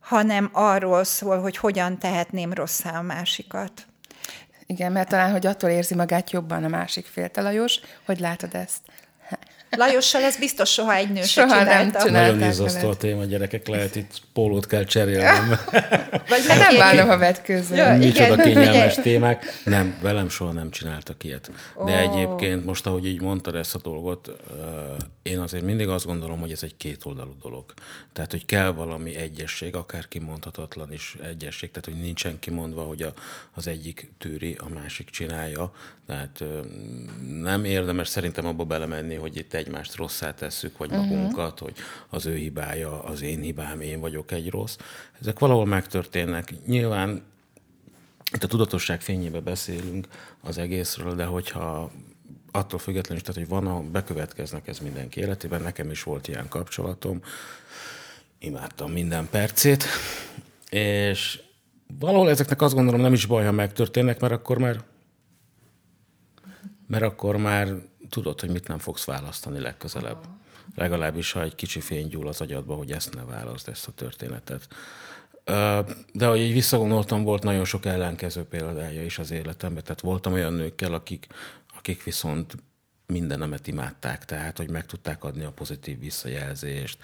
hanem 0.00 0.50
arról 0.52 1.04
szól, 1.04 1.40
hogy 1.40 1.56
hogyan 1.56 1.98
tehetném 1.98 2.52
rosszá 2.52 2.98
a 2.98 3.02
másikat. 3.02 3.86
Igen, 4.66 4.92
mert 4.92 5.08
talán, 5.08 5.30
hogy 5.30 5.46
attól 5.46 5.70
érzi 5.70 5.94
magát 5.94 6.30
jobban 6.30 6.64
a 6.64 6.68
másik 6.68 7.06
fél. 7.06 7.28
Te 7.28 7.40
Lajos, 7.40 7.80
hogy 8.04 8.18
látod 8.18 8.54
ezt? 8.54 8.80
Lajossal 9.70 10.22
ez 10.22 10.36
biztos 10.36 10.70
soha 10.70 10.94
egy 10.94 11.12
nő 11.12 11.22
soha 11.22 11.64
se 11.64 11.64
nem 11.64 12.12
Nagyon 12.12 12.42
izasztó 12.42 12.88
a 12.88 12.96
téma, 12.96 13.24
gyerekek, 13.24 13.66
lehet 13.66 13.96
itt 13.96 14.20
pólót 14.32 14.66
kell 14.66 14.84
cserélnem. 14.84 15.48
Vagy 16.28 16.46
hát 16.48 16.58
nem 16.58 16.78
bánom, 16.78 17.08
ha 17.08 17.18
vetkőzöm. 17.18 17.76
Ja, 17.76 17.96
Micsoda 17.96 18.42
kényelmes 18.42 18.94
témák. 18.94 19.44
Nem, 19.64 19.98
velem 20.02 20.28
soha 20.28 20.52
nem 20.52 20.70
csináltak 20.70 21.24
ilyet. 21.24 21.50
De 21.74 21.82
oh. 21.82 22.00
egyébként 22.00 22.64
most, 22.64 22.86
ahogy 22.86 23.06
így 23.06 23.20
mondtad 23.20 23.54
ezt 23.54 23.74
a 23.74 23.78
dolgot, 23.82 24.30
én 25.22 25.38
azért 25.38 25.64
mindig 25.64 25.88
azt 25.88 26.06
gondolom, 26.06 26.40
hogy 26.40 26.52
ez 26.52 26.62
egy 26.62 26.76
kétoldalú 26.76 27.36
dolog. 27.42 27.64
Tehát, 28.12 28.30
hogy 28.30 28.46
kell 28.46 28.72
valami 28.72 29.16
egyesség, 29.16 29.74
akár 29.74 30.08
kimondhatatlan 30.08 30.92
is 30.92 31.16
egyesség, 31.22 31.70
tehát, 31.70 31.84
hogy 31.84 32.04
nincsen 32.04 32.38
kimondva, 32.38 32.82
hogy 32.82 33.02
a, 33.02 33.12
az 33.54 33.66
egyik 33.66 34.12
tűri, 34.18 34.56
a 34.60 34.68
másik 34.68 35.10
csinálja. 35.10 35.72
Tehát 36.06 36.44
nem 37.40 37.64
érdemes 37.64 38.08
szerintem 38.08 38.46
abba 38.46 38.64
belemenni, 38.64 39.14
hogy 39.14 39.36
itt 39.36 39.54
egymást 39.58 39.96
rosszá 39.96 40.34
tesszük, 40.34 40.78
vagy 40.78 40.90
uh-huh. 40.90 41.08
magunkat, 41.08 41.58
hogy 41.58 41.74
az 42.08 42.26
ő 42.26 42.34
hibája, 42.34 43.02
az 43.02 43.22
én 43.22 43.40
hibám, 43.40 43.80
én 43.80 44.00
vagyok 44.00 44.32
egy 44.32 44.50
rossz. 44.50 44.76
Ezek 45.20 45.38
valahol 45.38 45.66
megtörténnek. 45.66 46.54
Nyilván 46.66 47.22
itt 48.32 48.44
a 48.44 48.46
tudatosság 48.46 49.00
fényébe 49.00 49.40
beszélünk 49.40 50.08
az 50.40 50.58
egészről, 50.58 51.14
de 51.14 51.24
hogyha 51.24 51.90
attól 52.50 52.78
függetlenül, 52.78 53.22
tehát, 53.22 53.40
hogy 53.40 53.48
van, 53.48 53.66
a, 53.66 53.80
bekövetkeznek 53.80 54.68
ez 54.68 54.78
mindenki 54.78 55.20
életében, 55.20 55.62
nekem 55.62 55.90
is 55.90 56.02
volt 56.02 56.28
ilyen 56.28 56.48
kapcsolatom, 56.48 57.22
imádtam 58.38 58.92
minden 58.92 59.28
percét, 59.30 59.84
és 60.70 61.40
valahol 61.98 62.30
ezeknek 62.30 62.62
azt 62.62 62.74
gondolom 62.74 63.00
nem 63.00 63.12
is 63.12 63.26
baj, 63.26 63.44
ha 63.44 63.52
megtörténnek, 63.52 64.20
mert 64.20 64.32
akkor 64.32 64.58
már 64.58 64.84
mert 66.88 67.02
akkor 67.02 67.36
már 67.36 67.74
tudod, 68.08 68.40
hogy 68.40 68.50
mit 68.50 68.68
nem 68.68 68.78
fogsz 68.78 69.04
választani 69.04 69.58
legközelebb. 69.58 70.26
Legalábbis, 70.74 71.32
ha 71.32 71.42
egy 71.42 71.54
kicsi 71.54 71.80
fény 71.80 72.08
gyúl 72.08 72.28
az 72.28 72.40
agyadba, 72.40 72.74
hogy 72.74 72.92
ezt 72.92 73.14
ne 73.14 73.24
válaszd, 73.24 73.68
ezt 73.68 73.88
a 73.88 73.92
történetet. 73.92 74.68
De 76.12 76.26
ahogy 76.26 76.40
így 76.40 76.52
visszagondoltam, 76.52 77.22
volt 77.22 77.42
nagyon 77.42 77.64
sok 77.64 77.84
ellenkező 77.84 78.44
példája 78.44 79.04
is 79.04 79.18
az 79.18 79.30
életemben. 79.30 79.82
Tehát 79.82 80.00
voltam 80.00 80.32
olyan 80.32 80.52
nőkkel, 80.52 80.94
akik, 80.94 81.26
akik 81.76 82.02
viszont 82.02 82.54
mindenemet 83.06 83.66
imádták, 83.66 84.24
tehát 84.24 84.56
hogy 84.56 84.70
meg 84.70 84.86
tudták 84.86 85.24
adni 85.24 85.44
a 85.44 85.50
pozitív 85.50 85.98
visszajelzést, 85.98 86.98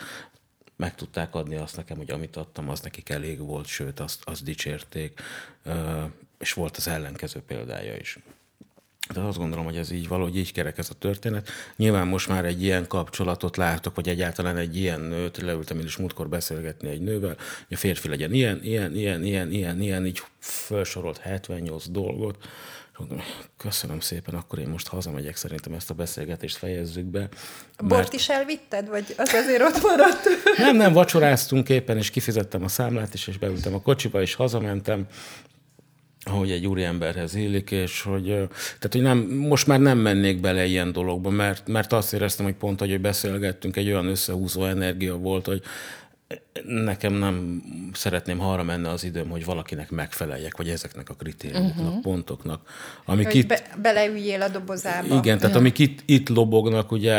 meg 0.77 0.95
tudták 0.95 1.35
adni 1.35 1.57
azt 1.57 1.77
nekem, 1.77 1.97
hogy 1.97 2.11
amit 2.11 2.37
adtam, 2.37 2.69
az 2.69 2.81
nekik 2.81 3.09
elég 3.09 3.39
volt, 3.39 3.67
sőt, 3.67 4.01
azt, 4.01 4.21
azt 4.25 4.45
dicsérték, 4.45 5.21
és 6.39 6.53
volt 6.53 6.77
az 6.77 6.89
ellenkező 6.89 7.41
példája 7.41 7.97
is. 7.97 8.19
De 9.13 9.21
azt 9.21 9.39
gondolom, 9.39 9.65
hogy 9.65 9.77
ez 9.77 9.91
így 9.91 10.09
valahogy 10.09 10.37
így 10.37 10.53
kerek 10.53 10.79
ez 10.79 10.91
a 10.91 10.95
történet. 10.95 11.49
Nyilván 11.77 12.07
most 12.07 12.29
már 12.29 12.45
egy 12.45 12.63
ilyen 12.63 12.87
kapcsolatot 12.87 13.57
látok, 13.57 13.95
vagy 13.95 14.09
egyáltalán 14.09 14.57
egy 14.57 14.77
ilyen 14.77 15.01
nőt, 15.01 15.37
leültem 15.37 15.79
én 15.79 15.85
is 15.85 15.97
múltkor 15.97 16.29
beszélgetni 16.29 16.89
egy 16.89 17.01
nővel, 17.01 17.37
hogy 17.69 17.77
a 17.77 17.77
férfi 17.77 18.09
legyen 18.09 18.33
ilyen, 18.33 18.61
ilyen, 18.63 18.95
ilyen, 18.95 19.23
ilyen, 19.23 19.51
ilyen, 19.51 19.81
ilyen, 19.81 20.07
így 20.07 20.23
felsorolt 20.39 21.19
78 21.19 21.89
dolgot. 21.89 22.37
Köszönöm 23.57 24.01
szépen, 24.01 24.35
akkor 24.35 24.59
én 24.59 24.69
most 24.69 24.89
hazamegyek, 24.89 25.37
szerintem 25.37 25.73
ezt 25.73 25.91
a 25.91 25.95
beszélgetést 25.95 26.57
fejezzük 26.57 27.05
be. 27.05 27.29
A 27.77 27.83
bort 27.83 28.13
is 28.13 28.29
elvitted, 28.29 28.89
vagy 28.89 29.15
az 29.17 29.33
azért 29.33 29.63
ott 29.63 29.83
maradt? 29.83 30.29
Nem, 30.57 30.77
nem, 30.77 30.93
vacsoráztunk 30.93 31.69
éppen, 31.69 31.97
és 31.97 32.11
kifizettem 32.11 32.65
a 32.65 32.69
számlát 32.69 33.15
is, 33.15 33.27
és 33.27 33.39
beültem 33.39 33.75
a 33.75 33.81
kocsiba, 33.81 34.21
és 34.21 34.35
hazamentem, 34.35 35.07
ahogy 36.25 36.51
egy 36.51 36.67
úriemberhez 36.67 37.35
illik, 37.35 37.71
és 37.71 38.03
hogy, 38.03 38.25
tehát, 38.25 38.89
hogy 38.91 39.03
nem, 39.03 39.19
most 39.19 39.67
már 39.67 39.81
nem 39.81 39.99
mennék 39.99 40.41
bele 40.41 40.65
ilyen 40.65 40.93
dologba, 40.93 41.31
mert, 41.31 41.69
mert 41.69 41.93
azt 41.93 42.13
éreztem, 42.13 42.45
hogy 42.45 42.55
pont, 42.55 42.81
hogy 42.81 43.01
beszélgettünk, 43.01 43.77
egy 43.77 43.87
olyan 43.87 44.07
összehúzó 44.07 44.65
energia 44.65 45.17
volt, 45.17 45.47
hogy 45.47 45.63
nekem 46.67 47.13
nem 47.13 47.63
szeretném 47.93 48.41
arra 48.41 48.63
menne 48.63 48.91
az 48.91 49.05
időm, 49.05 49.29
hogy 49.29 49.45
valakinek 49.45 49.91
megfeleljek, 49.91 50.57
vagy 50.57 50.69
ezeknek 50.69 51.09
a 51.09 51.15
kritériumoknak, 51.15 51.87
uh-huh. 51.87 52.03
pontoknak. 52.03 52.61
Amik 53.05 53.27
hogy 53.27 53.35
itt, 53.35 53.47
be, 53.47 53.63
beleüljél 53.83 54.43
a 54.43 54.49
dobozába. 54.49 55.07
Igen, 55.07 55.23
tehát 55.23 55.43
uh-huh. 55.43 55.57
amik 55.57 55.79
itt, 55.79 56.03
itt 56.05 56.29
lobognak 56.29 56.93
ugye 56.93 57.15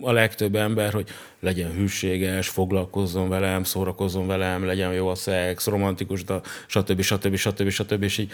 a 0.00 0.12
legtöbb 0.12 0.54
ember, 0.54 0.92
hogy 0.92 1.08
legyen 1.40 1.72
hűséges, 1.72 2.48
foglalkozzon 2.48 3.28
velem, 3.28 3.64
szórakozzon 3.64 4.26
velem, 4.26 4.64
legyen 4.64 4.92
jó 4.92 5.08
a 5.08 5.14
szex, 5.14 5.66
romantikus, 5.66 6.24
de 6.24 6.40
stb. 6.66 7.00
stb. 7.00 7.34
stb. 7.34 7.68
stb. 7.68 8.02
És 8.02 8.18
így, 8.18 8.32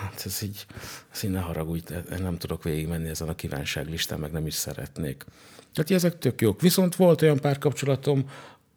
hát 0.00 0.22
ez 0.24 0.42
így, 0.42 0.66
ez 1.12 1.24
így 1.24 1.30
ne 1.30 1.40
haragudj, 1.40 1.94
nem 2.20 2.38
tudok 2.38 2.62
végigmenni 2.62 3.08
ezen 3.08 3.28
a 3.28 3.34
kívánságlistán, 3.34 4.18
meg 4.18 4.30
nem 4.30 4.46
is 4.46 4.54
szeretnék. 4.54 5.24
Tehát 5.74 5.90
ezek 5.90 6.18
tök 6.18 6.40
jók. 6.40 6.60
Viszont 6.60 6.96
volt 6.96 7.22
olyan 7.22 7.38
párkapcsolatom, 7.40 8.24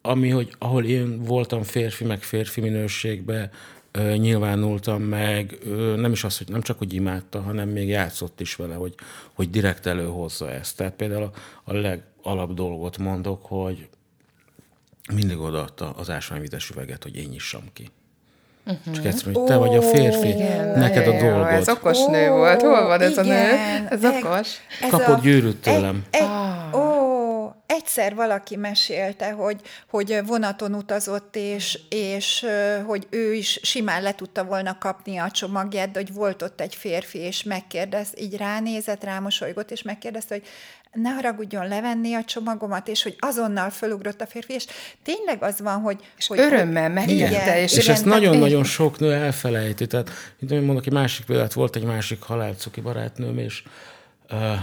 ami, 0.05 0.29
hogy 0.29 0.55
ahol 0.57 0.85
én 0.85 1.23
voltam 1.23 1.63
férfi, 1.63 2.03
meg 2.03 2.21
férfi 2.21 2.61
minőségbe, 2.61 3.49
nyilvánultam 4.15 5.01
meg, 5.01 5.57
nem 5.95 6.11
is 6.11 6.23
az, 6.23 6.37
hogy 6.37 6.47
nem 6.47 6.61
csak, 6.61 6.77
hogy 6.77 6.93
imádta, 6.93 7.41
hanem 7.41 7.69
még 7.69 7.87
játszott 7.87 8.39
is 8.39 8.55
vele, 8.55 8.73
hogy, 8.73 8.93
hogy 9.33 9.49
direkt 9.49 9.85
előhozza 9.85 10.51
ezt. 10.51 10.77
Tehát 10.77 10.93
például 10.93 11.23
a, 11.23 11.31
a 11.63 11.73
legalap 11.73 12.53
dolgot 12.53 12.97
mondok, 12.97 13.45
hogy 13.45 13.87
mindig 15.13 15.39
odaadta 15.39 15.89
az 15.89 16.09
ásványvizes 16.09 16.69
üveget, 16.69 17.03
hogy 17.03 17.15
én 17.15 17.29
nyissam 17.29 17.63
ki. 17.73 17.89
Uh-huh. 18.65 18.93
Csak 18.93 19.05
egyszerűen, 19.05 19.35
hogy 19.35 19.45
te 19.45 19.57
vagy 19.57 19.75
a 19.75 19.81
férfi, 19.81 20.27
igen, 20.27 20.79
neked 20.79 21.07
a 21.07 21.17
dolgod. 21.19 21.47
Ez 21.47 21.69
okos 21.69 22.05
nő 22.05 22.29
volt. 22.29 22.61
Hol 22.61 22.87
van 22.87 23.01
ez 23.01 23.11
igen, 23.11 23.25
a 23.25 23.27
nő? 23.27 23.87
Ez 23.89 24.03
okos. 24.05 24.49
Ez 24.81 24.89
Kapott 24.89 25.21
gyűrűt 25.21 25.61
tőlem. 25.61 26.03
Egy, 26.09 26.21
egy, 26.21 26.27
egyszer 27.73 28.15
valaki 28.15 28.55
mesélte, 28.55 29.31
hogy, 29.31 29.61
hogy 29.89 30.19
vonaton 30.25 30.73
utazott, 30.73 31.35
és, 31.35 31.79
és 31.89 32.45
hogy 32.85 33.07
ő 33.09 33.33
is 33.33 33.59
simán 33.61 34.01
le 34.01 34.15
tudta 34.15 34.43
volna 34.43 34.77
kapni 34.77 35.17
a 35.17 35.31
csomagját, 35.31 35.91
de 35.91 35.99
hogy 35.99 36.13
volt 36.13 36.41
ott 36.41 36.61
egy 36.61 36.75
férfi, 36.75 37.17
és 37.17 37.43
megkérdez, 37.43 38.07
így 38.17 38.37
ránézett, 38.37 39.03
rámosolygott, 39.03 39.71
és 39.71 39.81
megkérdezte, 39.81 40.35
hogy 40.35 40.47
ne 41.01 41.09
haragudjon 41.09 41.67
levenni 41.67 42.13
a 42.13 42.23
csomagomat, 42.23 42.87
és 42.87 43.03
hogy 43.03 43.15
azonnal 43.19 43.69
fölugrott 43.69 44.21
a 44.21 44.25
férfi, 44.25 44.53
és 44.53 44.65
tényleg 45.03 45.43
az 45.43 45.59
van, 45.59 45.81
hogy... 45.81 45.97
És 46.17 46.27
hogy 46.27 46.39
örömmel 46.39 46.89
megérte. 46.89 47.61
És, 47.61 47.77
és 47.77 47.87
ezt 47.87 48.05
nagyon-nagyon 48.05 48.63
sok 48.63 48.99
nő 48.99 49.13
elfelejti. 49.13 49.87
Tehát, 49.87 50.09
mint 50.39 50.65
mondok, 50.65 50.85
egy 50.85 50.93
másik 50.93 51.25
példát, 51.25 51.53
volt 51.53 51.75
egy 51.75 51.83
másik 51.83 52.21
halálcuki 52.21 52.81
barátnőm, 52.81 53.37
és 53.37 53.63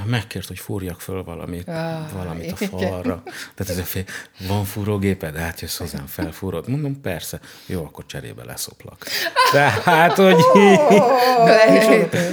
megkért, 0.04 0.46
hogy 0.46 0.58
fúrjak 0.58 1.00
föl 1.00 1.24
valamit, 1.24 1.68
ah, 1.68 2.12
valamit 2.12 2.52
a 2.52 2.56
falra. 2.56 3.22
Tehát 3.54 3.72
ez 3.72 3.78
a 3.78 3.82
fél, 3.82 4.04
van 4.48 4.64
fúrógéped, 4.64 5.36
átjössz 5.36 5.78
hozzám, 5.78 6.06
felfúrod. 6.06 6.68
Mondom, 6.68 7.00
persze. 7.00 7.40
Jó, 7.66 7.84
akkor 7.84 8.06
cserébe 8.06 8.44
leszoplak. 8.44 9.06
Tehát, 9.52 10.12
hogy... 10.12 10.34
Oh, 10.54 11.10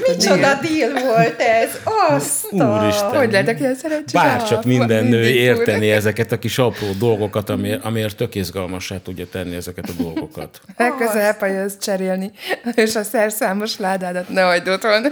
micsoda 0.08 0.60
deal 0.62 1.04
volt 1.06 1.40
ez? 1.40 1.70
Azt 2.10 2.52
Úristen. 2.52 3.16
Hogy 3.18 3.32
lehetek 3.32 3.60
ilyen 3.60 3.76
szerencsés? 3.76 4.12
Bárcsak 4.12 4.64
minden 4.64 5.06
nő 5.06 5.24
érteni 5.24 5.92
ezeket 5.92 6.32
a 6.32 6.40
kis 6.40 6.58
apró 6.58 6.88
dolgokat, 7.00 7.50
amiért, 7.50 7.86
amiért 7.86 8.16
tök 8.16 8.36
izgalmassá 8.36 8.98
tudja 9.02 9.26
tenni 9.32 9.56
ezeket 9.56 9.90
a 9.90 10.02
dolgokat. 10.02 10.62
Legközelebb, 10.78 11.40
ha 11.40 11.46
jössz 11.46 11.78
cserélni, 11.82 12.32
és 12.74 12.96
a 12.96 13.04
szerszámos 13.04 13.78
ládádat 13.78 14.30
ne 14.30 14.42
hagyd 14.42 14.68
otthon. 14.68 15.04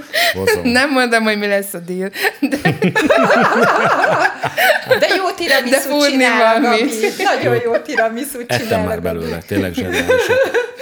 Nem 0.63 0.91
mondom, 0.91 1.23
hogy 1.23 1.37
mi 1.37 1.47
lesz 1.47 1.73
a 1.73 1.79
deal, 1.79 2.11
de, 2.39 2.57
de 4.99 5.07
jó 5.15 5.31
tiramisu 5.35 6.09
csinál, 6.09 6.59
Nagyon 6.59 7.61
jó 7.63 7.77
tiramisu 7.77 8.45
csinál. 8.45 8.61
Ettem 8.61 8.83
már 8.83 9.01
belőle, 9.01 9.37
tényleg 9.37 9.73
zseniális. 9.73 10.25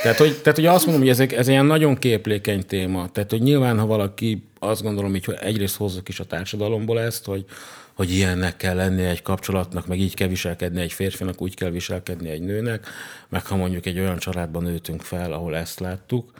Tehát 0.01 0.17
hogy, 0.17 0.41
tehát, 0.41 0.57
hogy 0.57 0.65
azt 0.65 0.85
mondom, 0.85 1.03
hogy 1.07 1.11
ez, 1.11 1.19
ez 1.19 1.47
ilyen 1.47 1.65
nagyon 1.65 1.95
képlékeny 1.95 2.65
téma. 2.65 3.09
Tehát, 3.11 3.29
hogy 3.29 3.41
nyilván, 3.41 3.79
ha 3.79 3.85
valaki 3.85 4.43
azt 4.59 4.81
gondolom, 4.81 5.11
hogy 5.11 5.37
egyrészt 5.41 5.77
hozzuk 5.77 6.09
is 6.09 6.19
a 6.19 6.23
társadalomból 6.25 6.99
ezt, 6.99 7.25
hogy, 7.25 7.45
hogy 7.93 8.11
ilyennek 8.11 8.57
kell 8.57 8.75
lennie 8.75 9.09
egy 9.09 9.21
kapcsolatnak, 9.21 9.87
meg 9.87 9.99
így 9.99 10.13
kell 10.13 10.27
viselkedni 10.27 10.81
egy 10.81 10.93
férfinak, 10.93 11.41
úgy 11.41 11.55
kell 11.55 11.69
viselkedni 11.69 12.29
egy 12.29 12.41
nőnek, 12.41 12.87
meg 13.29 13.45
ha 13.45 13.55
mondjuk 13.55 13.85
egy 13.85 13.99
olyan 13.99 14.17
családban 14.17 14.63
nőtünk 14.63 15.01
fel, 15.01 15.31
ahol 15.31 15.55
ezt 15.55 15.79
láttuk, 15.79 16.31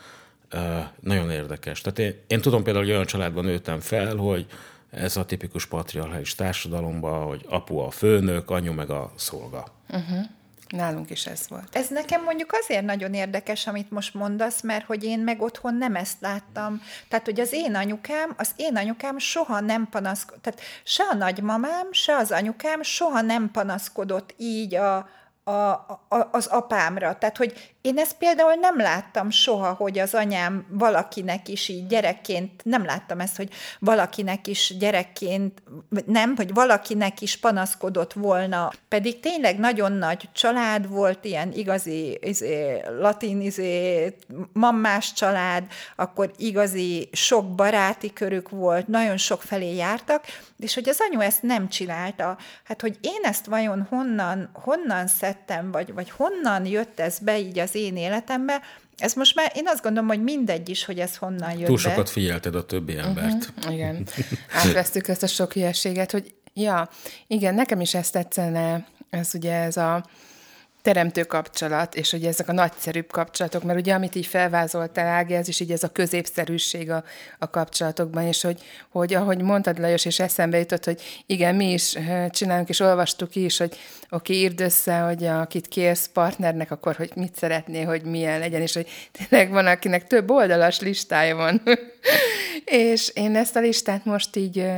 nagyon 1.00 1.32
érdekes. 1.32 1.82
Tehát 1.82 2.00
én, 2.00 2.16
én 2.28 2.42
tudom 2.42 2.64
például, 2.64 2.86
hogy 2.86 2.94
olyan 2.94 3.06
családban 3.06 3.46
nőttem 3.46 3.80
fel, 3.80 4.16
hogy 4.16 4.46
ez 4.96 5.18
a 5.18 5.26
tipikus 5.26 5.66
patriarchális 5.66 6.36
társadalomban, 6.36 7.26
hogy 7.26 7.46
apu 7.50 7.78
a 7.78 7.92
főnök, 7.92 8.50
anyu 8.50 8.74
meg 8.74 8.90
a 8.90 9.12
szolga. 9.16 9.66
Uh-huh. 9.90 10.26
Nálunk 10.68 11.10
is 11.10 11.26
ez 11.26 11.48
volt. 11.50 11.76
Ez 11.76 11.88
nekem 11.90 12.24
mondjuk 12.24 12.52
azért 12.52 12.86
nagyon 12.86 13.14
érdekes, 13.14 13.68
amit 13.68 13.92
most 13.92 14.14
mondasz, 14.14 14.62
mert 14.62 14.86
hogy 14.86 15.04
én 15.04 15.20
meg 15.20 15.42
otthon 15.42 15.76
nem 15.76 15.96
ezt 15.96 16.22
láttam. 16.22 16.82
Tehát, 17.08 17.26
hogy 17.26 17.40
az 17.40 17.54
én 17.54 17.76
anyukám, 17.76 18.34
az 18.38 18.52
én 18.56 18.76
anyukám 18.76 19.18
soha 19.18 19.60
nem 19.60 19.88
panaszkodott, 19.90 20.42
tehát 20.42 20.62
se 20.84 21.04
a 21.12 21.16
nagymamám, 21.16 21.88
se 21.92 22.16
az 22.16 22.32
anyukám 22.32 22.82
soha 22.82 23.22
nem 23.22 23.52
panaszkodott 23.52 24.34
így 24.38 24.76
a, 24.76 25.10
a, 25.44 25.52
a, 25.52 26.30
az 26.32 26.46
apámra. 26.46 27.18
Tehát, 27.18 27.38
hogy 27.38 27.74
én 27.82 27.98
ezt 27.98 28.18
például 28.18 28.54
nem 28.54 28.78
láttam 28.78 29.30
soha, 29.30 29.74
hogy 29.74 30.00
az 30.00 30.14
anyám 30.14 30.66
valakinek 30.70 31.48
is 31.48 31.68
így 31.68 31.88
gyerekként, 31.88 32.52
nem 32.64 32.86
láttam 32.86 33.20
ezt, 33.20 33.36
hogy 33.36 33.50
valakinek 33.80 34.48
is 34.48 34.78
gyerekként, 34.80 35.64
nem, 36.06 36.36
hogy 36.36 36.54
valakinek 36.54 37.22
is 37.22 37.38
panaszkodott 37.38 38.14
volna. 38.14 38.72
Pedig 38.88 39.20
tényleg 39.20 39.60
nagyon 39.60 39.92
nagy 39.92 40.30
család 40.34 40.90
volt, 40.90 41.26
ilyen 41.26 41.52
igazi 41.52 42.20
izé, 42.22 42.82
latin 43.00 43.42
izé, 43.42 44.16
mammás 44.54 45.14
család, 45.14 45.64
akkor 45.96 46.32
igazi 46.38 47.10
sok 47.12 47.56
baráti 47.56 48.14
körük 48.14 48.50
volt, 48.50 48.88
nagyon 48.88 49.18
sok 49.18 49.42
felé 49.42 49.76
jártak, 49.76 50.26
és 50.60 50.74
hogy 50.74 50.90
az 50.90 50.98
anyu 51.10 51.20
ezt 51.20 51.42
nem 51.42 51.70
csinálta. 51.70 52.38
Hát, 52.64 52.82
hogy 52.82 52.98
én 53.02 53.22
ezt 53.24 53.46
vajon 53.46 53.88
honnan, 53.90 54.50
honnan 54.54 55.08
szedtem, 55.34 55.72
vagy, 55.72 55.94
vagy 55.94 56.10
honnan 56.10 56.66
jött 56.66 57.00
ez 57.00 57.20
be 57.20 57.40
így 57.40 57.60
az 57.60 57.70
az 57.70 57.76
én 57.76 57.98
életembe, 57.98 58.62
ez 58.98 59.14
most 59.14 59.36
már, 59.36 59.52
én 59.56 59.68
azt 59.68 59.84
gondolom, 59.84 60.10
hogy 60.10 60.24
mindegy 60.24 60.70
is, 60.70 60.86
hogy 60.86 61.00
ez 61.00 61.16
honnan 61.16 61.52
jött 61.58 61.66
Túl 61.66 61.78
sokat 61.78 62.06
be. 62.06 62.12
figyelted 62.12 62.56
a 62.56 62.66
többi 62.66 62.94
mhm, 62.94 63.06
embert. 63.06 63.54
Uh-huh, 63.58 63.74
igen. 63.74 64.08
Átvesztük 64.64 65.08
ezt 65.08 65.24
a 65.24 65.28
sok 65.28 65.54
hülyeséget, 65.54 66.12
hogy 66.12 66.34
ja, 66.54 66.90
igen, 67.28 67.56
nekem 67.56 67.82
is 67.82 67.94
ezt 67.94 68.12
tetszene, 68.12 68.88
ez 69.10 69.30
ugye 69.34 69.54
ez 69.54 69.78
a 69.78 70.06
teremtő 70.84 71.24
kapcsolat, 71.24 71.96
és 71.96 72.12
hogy 72.12 72.26
ezek 72.26 72.48
a 72.48 72.54
nagyszerűbb 72.54 73.12
kapcsolatok, 73.12 73.64
mert 73.64 73.80
ugye 73.80 73.94
amit 73.94 74.16
így 74.16 74.26
felvázoltál, 74.26 75.08
Ági, 75.08 75.34
ez 75.34 75.48
is 75.48 75.60
így 75.60 75.72
ez 75.72 75.84
a 75.84 75.92
középszerűség 75.92 76.92
a, 76.92 77.04
a 77.40 77.50
kapcsolatokban, 77.50 78.24
és 78.24 78.42
hogy, 78.42 78.62
hogy 78.90 79.14
ahogy 79.14 79.42
mondtad, 79.42 79.80
Lajos, 79.80 80.06
és 80.06 80.20
eszembe 80.20 80.58
jutott, 80.58 80.86
hogy 80.86 81.24
igen, 81.26 81.56
mi 81.56 81.72
is 81.72 81.98
csinálunk, 82.30 82.70
és 82.70 82.80
olvastuk 82.80 83.36
is, 83.36 83.58
hogy 83.58 83.78
oké, 84.10 84.34
írd 84.34 84.62
össze, 84.62 84.98
hogy 84.98 85.26
akit 85.26 85.68
kérsz 85.68 86.10
partnernek, 86.14 86.72
akkor 86.72 86.96
hogy 86.96 87.12
mit 87.16 87.36
szeretné, 87.36 87.82
hogy 87.82 88.04
milyen 88.04 88.40
legyen, 88.40 88.62
és 88.62 88.74
hogy 88.74 88.88
tényleg 89.12 89.52
van, 89.52 89.68
akinek 89.68 90.08
több 90.08 90.30
oldalas 90.30 90.80
listája 90.80 91.36
van. 91.36 91.62
és 92.66 93.12
én 93.14 93.36
ezt 93.36 93.56
a 93.56 93.60
listát 93.60 94.06
most 94.06 94.36
így 94.36 94.72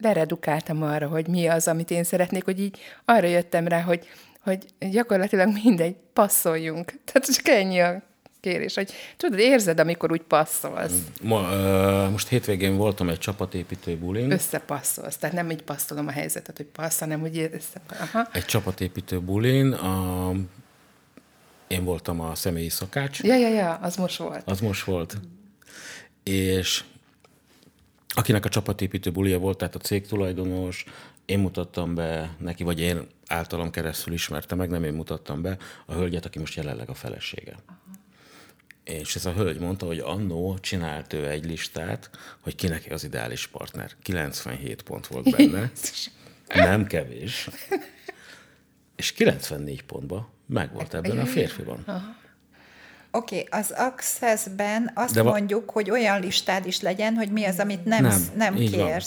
leredukáltam 0.00 0.82
arra, 0.82 1.08
hogy 1.08 1.26
mi 1.26 1.46
az, 1.46 1.68
amit 1.68 1.90
én 1.90 2.04
szeretnék, 2.04 2.44
hogy 2.44 2.60
így 2.60 2.78
arra 3.04 3.26
jöttem 3.26 3.68
rá, 3.68 3.80
hogy 3.80 4.08
hogy 4.48 4.90
gyakorlatilag 4.90 5.48
mindegy, 5.62 5.96
passzoljunk. 6.12 6.92
Tehát 7.12 7.34
csak 7.34 7.48
ennyi 7.48 7.80
a 7.80 8.02
kérés, 8.40 8.74
hogy 8.74 8.92
tudod, 9.16 9.38
érzed, 9.38 9.80
amikor 9.80 10.12
úgy 10.12 10.22
passzolsz. 10.22 10.92
Ma, 11.22 11.52
ö, 11.52 12.08
most 12.08 12.28
hétvégén 12.28 12.76
voltam 12.76 13.08
egy 13.08 13.18
csapatépítő 13.18 13.96
bulin. 13.96 14.30
Összepasszolsz, 14.30 15.16
tehát 15.16 15.34
nem 15.34 15.50
így 15.50 15.62
passzolom 15.62 16.06
a 16.06 16.10
helyzetet, 16.10 16.56
hogy 16.56 16.66
passz, 16.66 16.98
hanem 16.98 17.20
hogy 17.20 17.50
össze... 17.52 17.80
Aha. 18.00 18.28
Egy 18.32 18.44
csapatépítő 18.44 19.20
bulin. 19.20 19.72
A, 19.72 20.32
én 21.66 21.84
voltam 21.84 22.20
a 22.20 22.34
személyi 22.34 22.68
szakács. 22.68 23.22
Ja, 23.22 23.36
ja, 23.36 23.48
ja, 23.48 23.74
az 23.74 23.96
most 23.96 24.16
volt. 24.16 24.42
Az 24.44 24.60
most 24.60 24.84
volt. 24.84 25.16
És 26.22 26.84
akinek 28.08 28.44
a 28.44 28.48
csapatépítő 28.48 29.10
bulia 29.10 29.38
volt, 29.38 29.58
tehát 29.58 29.74
a 29.74 29.78
cég 29.78 30.06
tulajdonos, 30.06 30.84
én 31.28 31.38
mutattam 31.38 31.94
be 31.94 32.34
neki, 32.38 32.62
vagy 32.64 32.80
én 32.80 33.06
általam 33.26 33.70
keresztül 33.70 34.12
ismerte 34.12 34.54
meg, 34.54 34.70
nem 34.70 34.84
én 34.84 34.92
mutattam 34.92 35.42
be, 35.42 35.56
a 35.86 35.92
hölgyet, 35.92 36.24
aki 36.24 36.38
most 36.38 36.56
jelenleg 36.56 36.88
a 36.88 36.94
felesége. 36.94 37.56
És 38.84 39.16
ez 39.16 39.26
a 39.26 39.32
hölgy 39.32 39.58
mondta, 39.58 39.86
hogy 39.86 39.98
annó 39.98 40.58
csinált 40.58 41.12
ő 41.12 41.28
egy 41.28 41.44
listát, 41.44 42.10
hogy 42.40 42.54
kinek 42.54 42.86
az 42.90 43.04
ideális 43.04 43.46
partner. 43.46 43.90
97 44.02 44.82
pont 44.82 45.06
volt 45.06 45.30
benne. 45.36 45.70
Nem 46.54 46.86
kevés. 46.86 47.48
És 48.96 49.12
94 49.12 49.82
pontba 49.84 50.30
meg 50.46 50.72
volt 50.72 50.94
ebben 50.94 51.18
a 51.18 51.26
férfiban. 51.26 51.84
Oké, 53.10 53.40
okay, 53.40 53.60
az 53.60 53.70
Access-ben 53.70 54.90
azt 54.94 55.14
De 55.14 55.22
va- 55.22 55.32
mondjuk, 55.32 55.70
hogy 55.70 55.90
olyan 55.90 56.20
listád 56.20 56.66
is 56.66 56.80
legyen, 56.80 57.14
hogy 57.14 57.30
mi 57.32 57.44
az, 57.44 57.58
amit 57.58 57.84
nem, 57.84 58.02
Nem, 58.02 58.22
nem, 58.36 58.56
így 58.56 58.76
van. 58.76 59.00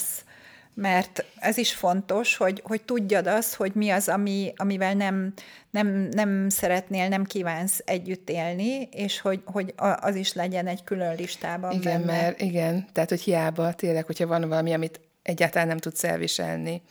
Mert 0.82 1.26
ez 1.40 1.58
is 1.58 1.74
fontos, 1.74 2.38
hogy, 2.38 2.62
hogy 2.66 2.82
tudjad 2.82 3.28
azt, 3.28 3.54
hogy 3.54 3.72
mi 3.74 3.90
az, 3.90 4.08
ami, 4.08 4.54
amivel 4.56 4.94
nem, 4.94 5.34
nem, 5.70 5.88
nem 5.88 6.50
szeretnél, 6.50 7.08
nem 7.08 7.24
kívánsz 7.24 7.82
együtt 7.86 8.30
élni, 8.30 8.90
és 8.92 9.20
hogy, 9.20 9.42
hogy 9.46 9.74
az 9.78 10.16
is 10.16 10.34
legyen 10.34 10.68
egy 10.68 10.84
külön 10.84 11.16
listában 11.16 11.72
Igen, 11.72 12.06
benne. 12.06 12.22
mert 12.22 12.42
igen, 12.42 12.88
tehát 12.92 13.10
hogy 13.10 13.22
hiába 13.22 13.74
tényleg, 13.74 14.06
hogyha 14.06 14.28
van 14.28 14.50
valami, 14.50 14.74
amit 14.74 15.00
egyáltalán 15.22 15.68
nem 15.68 15.78
tudsz 15.78 16.04
elviselni, 16.04 16.82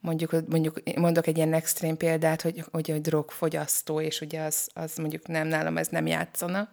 mondjuk, 0.00 0.48
mondjuk 0.48 0.80
mondok 0.96 1.26
egy 1.26 1.36
ilyen 1.36 1.54
extrém 1.54 1.96
példát, 1.96 2.42
hogy, 2.42 2.64
hogy 2.70 2.90
a 2.90 2.98
drogfogyasztó, 2.98 4.00
és 4.00 4.20
ugye 4.20 4.40
az, 4.40 4.68
az 4.74 4.96
mondjuk 4.96 5.26
nem 5.26 5.46
nálam, 5.46 5.78
ez 5.78 5.88
nem 5.88 6.06
játszana, 6.06 6.68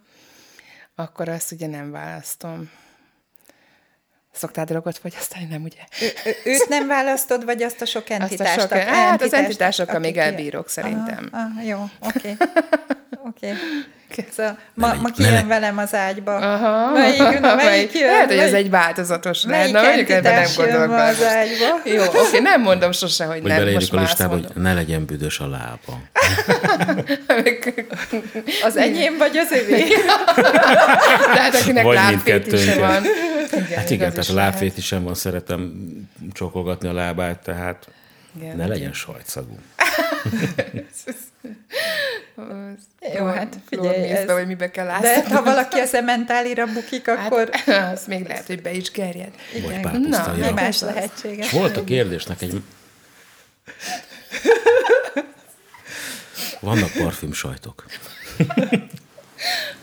akkor 0.96 1.30
azt 1.30 1.52
ugye 1.52 1.68
nem 1.68 1.92
választom. 1.92 2.70
Szoktál 4.32 4.66
drogot 4.66 4.98
fogyasztani, 4.98 5.46
nem 5.46 5.64
ugye? 5.64 5.80
Ő, 6.02 6.32
őt 6.52 6.68
nem 6.70 6.88
választod, 6.88 7.46
vagy 7.46 7.64
azt 7.64 7.82
a 7.82 7.86
sok 7.86 8.04
Azt 8.04 8.12
a 8.12 8.14
entitást? 8.14 8.60
sok, 8.60 8.72
hát 8.72 9.22
az 9.22 9.22
entitást, 9.22 9.44
entitásokkal 9.44 10.00
még 10.00 10.18
elbírok 10.18 10.70
szerintem. 10.70 11.30
Aha, 11.32 11.44
aha, 11.46 11.62
jó, 11.62 11.90
oké. 12.00 12.38
Ma, 14.74 14.88
ma 14.88 14.94
ne 15.02 15.10
kijön 15.12 15.34
le- 15.34 15.44
velem 15.44 15.78
az 15.78 15.94
ágyba. 15.94 16.36
Aha, 16.36 16.92
Melyik, 16.92 17.40
na, 17.40 17.56
melyik 17.56 17.94
jön? 17.94 18.10
Lehet, 18.10 18.28
hogy 18.28 18.38
ez 18.38 18.52
Melyik- 18.52 18.66
egy 18.66 18.70
változatos 18.72 19.44
lehet. 19.44 19.60
Melyik 19.72 19.74
Na, 19.76 19.82
mondjuk 19.82 20.10
ebben 20.10 20.48
nem 20.58 20.90
ma 20.90 21.04
az 21.06 21.24
ágyba? 21.24 21.66
Jó, 21.84 22.04
oké, 22.04 22.40
nem 22.50 22.62
mondom 22.62 22.92
sose, 22.92 23.26
hogy, 23.26 23.42
Hogy 23.42 23.52
nem, 23.52 23.72
most 23.72 23.94
a 23.94 24.00
listába, 24.00 24.34
hogy 24.34 24.48
ne 24.56 24.74
legyen 24.74 25.06
büdös 25.06 25.40
a 25.40 25.48
lába. 25.48 26.00
Az 28.64 28.78
enyém 28.78 29.18
vagy 29.18 29.38
az 29.38 29.52
övé? 29.52 29.84
De 31.34 31.42
hát 31.42 31.56
akinek 31.56 31.84
Vagy 31.84 31.96
lábfétise 31.96 32.76
van. 32.80 33.04
Igen, 33.52 33.78
Hát 33.78 33.90
igen, 33.90 34.10
tehát 34.10 34.24
is 34.24 34.30
a 34.30 34.34
lábfétisem 34.34 35.04
van, 35.04 35.14
szeretem 35.16 35.72
csokolgatni 36.34 36.88
a 36.88 36.94
lábát, 36.94 37.40
tehát 37.44 37.88
Igen, 38.40 38.56
ne 38.56 38.68
legyen 38.68 38.94
sajtszagú. 38.94 39.58
Jó, 43.18 43.26
hát 43.26 43.56
figyelj, 43.70 44.10
ez... 44.12 44.26
vagy 44.32 44.48
mibe 44.48 44.72
kell 44.72 44.86
De 44.86 44.92
áztatni. 44.92 45.32
ha 45.34 45.44
valaki 45.44 45.80
a 45.80 45.86
cementálira 45.86 46.66
bukik, 46.66 47.08
akkor 47.08 47.50
Hát, 47.52 47.92
az 47.94 48.06
még 48.06 48.28
lehet, 48.28 48.46
hogy 48.48 48.62
be 48.62 48.72
is 48.72 48.92
gerjed. 48.92 49.32
Vagy 49.54 49.64
igen, 49.64 50.02
mi 50.02 50.08
Na, 50.08 50.52
más 50.52 50.68
Ez 50.76 50.82
az. 50.82 50.94
lehetséges. 50.94 51.46
És 51.46 51.52
volt 51.52 51.78
a 51.78 51.84
kérdésnek 51.84 52.42
egy... 52.42 52.62
Vannak 56.60 56.92
parfüm 56.98 57.34
sajtok. 57.34 57.86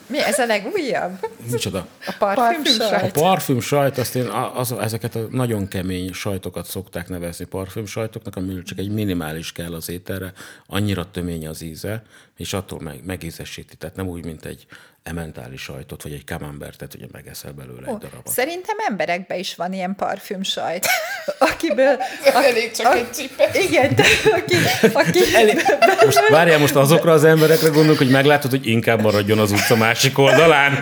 Mi, 0.07 0.22
ez 0.22 0.38
a 0.38 0.46
legújabb? 0.46 1.26
Micsoda? 1.50 1.87
A 2.07 2.14
parfüm 2.18 2.44
Parfüm 2.44 2.88
sajt? 2.88 3.16
A 3.16 3.20
parfüm 3.20 3.61
sajt, 3.61 3.98
azt 3.98 4.14
én 4.16 4.26
az, 4.54 4.72
ezeket 4.72 5.14
a 5.14 5.26
nagyon 5.31 5.68
kemény 5.68 6.12
sajtokat 6.12 6.66
szokták 6.66 7.09
nevezni 7.09 7.44
parfüm 7.44 7.87
sajtoknak, 7.87 8.37
ami 8.37 8.62
csak 8.62 8.78
egy 8.78 8.90
minimális 8.90 9.52
kell 9.52 9.74
az 9.74 9.88
ételre, 9.88 10.33
annyira 10.66 11.11
tömény 11.11 11.46
az 11.48 11.62
íze, 11.62 12.02
és 12.38 12.53
attól 12.53 12.81
meg, 12.81 13.05
megízesíti. 13.05 13.77
Tehát 13.77 13.96
nem 13.96 14.07
úgy, 14.07 14.24
mint 14.24 14.44
egy 14.44 14.66
ementális 15.03 15.62
sajtot, 15.62 16.03
vagy 16.03 16.12
egy 16.12 16.24
camembertet, 16.24 16.94
ugye 16.94 17.07
megeszel 17.12 17.53
belőle 17.53 17.87
egy 17.87 17.96
darabot. 17.98 18.29
Szerintem 18.29 18.77
emberekben 18.88 19.38
is 19.38 19.55
van 19.55 19.72
ilyen 19.72 19.94
parfüm 19.94 20.42
sajt, 20.42 20.87
akiből... 21.53 21.96
Elég 22.48 22.70
csak 22.70 22.94
egy 22.94 23.11
csipe. 23.11 23.51
Igen, 23.68 23.94
de 23.94 24.05
aki, 24.33 24.55
aki 24.92 25.18
Most 26.05 26.29
várjál, 26.29 26.59
most 26.59 26.74
azokra 26.74 27.12
az 27.12 27.24
emberekre 27.24 27.68
gondolok, 27.68 27.98
hogy 27.98 28.11
meglátod, 28.11 28.51
hogy 28.51 28.66
inkább 28.66 29.01
maradjon 29.01 29.38
az 29.38 29.51
utca 29.51 29.77
másik 29.77 30.18
oldalán. 30.18 30.72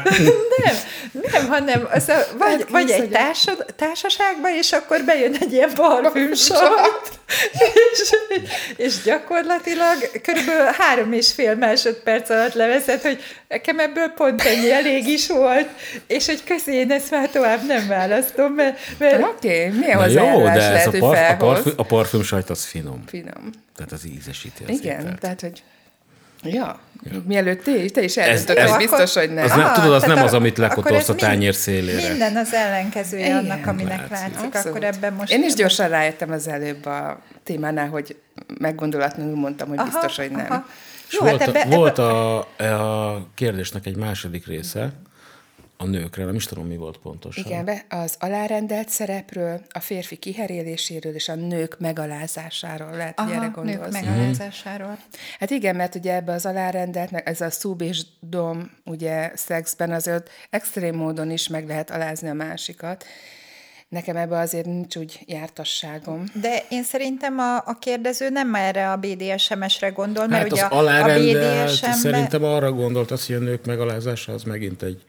nem, 0.64 0.74
nem, 1.12 1.48
hanem 1.48 1.88
az 1.92 2.08
a, 2.08 2.16
vagy, 2.38 2.50
Hát 2.50 2.70
vagy 2.70 2.90
egy 2.90 3.08
társad, 3.10 3.64
társaságba, 3.76 4.54
és 4.56 4.72
akkor 4.72 5.02
bejön 5.04 5.34
egy 5.40 5.52
ilyen 5.52 5.74
parfüm 5.74 6.34
sajt, 6.34 7.10
és, 7.92 8.10
és 8.76 9.02
gyakorlatilag 9.02 10.20
körülbelül 10.22 10.72
három 10.78 11.12
és 11.12 11.32
fél 11.32 11.54
másodperc 11.54 12.30
alatt 12.30 12.54
leveszed, 12.54 13.02
hogy 13.02 13.22
nekem 13.48 13.78
ebből 13.78 14.08
pont 14.08 14.42
ennyi 14.42 14.72
elég 14.72 15.06
is 15.06 15.28
volt, 15.28 15.68
és 16.06 16.26
hogy 16.26 16.44
köszi, 16.44 16.72
én 16.72 16.90
ezt 16.90 17.10
már 17.10 17.30
tovább 17.30 17.66
nem 17.66 17.86
választom, 17.88 18.52
mert, 18.52 18.78
mert 18.98 19.22
Oké, 19.22 19.68
milyen 19.68 19.98
Na 19.98 20.06
jó, 20.06 20.26
hozzáállás 20.26 20.56
de 20.56 20.62
ez 20.62 20.72
lehet, 20.72 20.94
a, 20.94 20.98
parf, 20.98 21.30
a, 21.30 21.36
parfüm, 21.36 21.72
a 21.76 21.82
parfüm 21.82 22.22
sajt 22.22 22.50
az 22.50 22.64
finom. 22.64 23.02
Finom. 23.06 23.50
Tehát 23.76 23.92
az 23.92 24.06
ízesíti 24.06 24.64
az 24.68 24.78
Igen, 24.78 25.00
ételt. 25.00 25.20
tehát, 25.20 25.40
hogy 25.40 25.62
Ja, 26.52 26.78
mielőtt 27.24 27.64
te, 27.64 27.72
te 27.92 28.02
is 28.02 28.16
eldöntöd, 28.16 28.56
ez- 28.56 28.70
hogy 28.70 28.78
biztos, 28.78 29.14
hogy 29.14 29.32
nem. 29.34 29.44
Az 29.44 29.50
nem, 29.50 29.72
tudod, 29.72 29.92
az 29.92 30.00
tehát 30.00 30.16
nem 30.16 30.24
az, 30.24 30.34
amit 30.34 30.58
ez 30.58 31.08
a 31.08 31.14
tányér 31.14 31.54
szélére. 31.54 32.08
Minden 32.08 32.36
az 32.36 32.54
ellenkezője 32.54 33.24
Igen, 33.24 33.36
annak, 33.36 33.66
aminek 33.66 33.98
látszik. 33.98 34.10
látszik, 34.10 34.54
Abszolút. 34.54 34.66
akkor 34.66 34.84
ebben 34.84 35.12
most... 35.12 35.32
Én 35.32 35.42
is 35.44 35.54
gyorsan 35.54 35.88
rájöttem 35.88 36.30
az 36.30 36.48
előbb 36.48 36.86
a 36.86 37.20
témánál, 37.44 37.88
hogy 37.88 38.16
meggondolatlanul 38.58 39.36
mondtam, 39.36 39.68
hogy 39.68 39.80
biztos, 39.82 40.16
hogy 40.16 40.30
nem. 40.30 40.66
És 41.08 41.14
Jó, 41.20 41.26
volt, 41.26 41.40
hát 41.40 41.48
ebbe, 41.48 41.58
a, 41.58 41.62
ebbe, 41.62 41.76
volt 41.76 41.98
a, 41.98 42.38
a 42.38 43.26
kérdésnek 43.34 43.86
egy 43.86 43.96
második 43.96 44.46
része, 44.46 44.92
a 45.76 45.86
nőkre, 45.86 46.24
nem 46.24 46.34
is 46.34 46.46
tudom, 46.46 46.66
mi 46.66 46.76
volt 46.76 46.98
pontosan. 46.98 47.44
Igen, 47.44 47.64
be- 47.64 47.84
az 47.88 48.16
alárendelt 48.18 48.88
szerepről, 48.88 49.60
a 49.68 49.80
férfi 49.80 50.16
kiheréléséről 50.16 51.14
és 51.14 51.28
a 51.28 51.34
nők 51.34 51.78
megalázásáról 51.78 52.90
lehet, 52.90 53.20
hogy 53.20 53.30
erre 53.30 53.36
Aha, 53.36 53.44
nők 53.44 53.54
gondolsz. 53.54 53.92
megalázásáról. 53.92 54.98
Hát 55.38 55.50
igen, 55.50 55.76
mert 55.76 55.94
ugye 55.94 56.14
ebbe 56.14 56.32
az 56.32 56.46
alárendelt, 56.46 57.10
meg 57.10 57.28
ez 57.28 57.40
a 57.40 57.50
szúb 57.50 57.80
és 57.80 58.02
dom, 58.20 58.70
ugye 58.84 59.30
szexben 59.34 59.92
azért 59.92 60.30
extrém 60.50 60.94
módon 60.94 61.30
is 61.30 61.48
meg 61.48 61.66
lehet 61.66 61.90
alázni 61.90 62.28
a 62.28 62.34
másikat. 62.34 63.04
Nekem 63.88 64.16
ebbe 64.16 64.38
azért 64.38 64.66
nincs 64.66 64.96
úgy 64.96 65.20
jártasságom. 65.26 66.24
De 66.40 66.64
én 66.68 66.82
szerintem 66.82 67.38
a, 67.38 67.56
a 67.56 67.76
kérdező 67.80 68.28
nem 68.28 68.54
erre 68.54 68.90
a 68.90 68.96
BDSM-esre 68.96 69.88
gondol, 69.88 70.26
mert 70.26 70.42
Hát 70.42 70.52
ugye 70.52 70.64
az 70.64 70.72
a, 70.72 70.74
a 70.74 70.78
alárendelt, 70.78 71.70
BDSM-ben... 71.70 71.94
szerintem 71.94 72.44
arra 72.44 72.72
gondolt 72.72 73.10
az, 73.10 73.26
hogy 73.26 73.34
a 73.34 73.38
nők 73.38 73.66
megalázása 73.66 74.32
az 74.32 74.42
megint 74.42 74.82
egy 74.82 75.02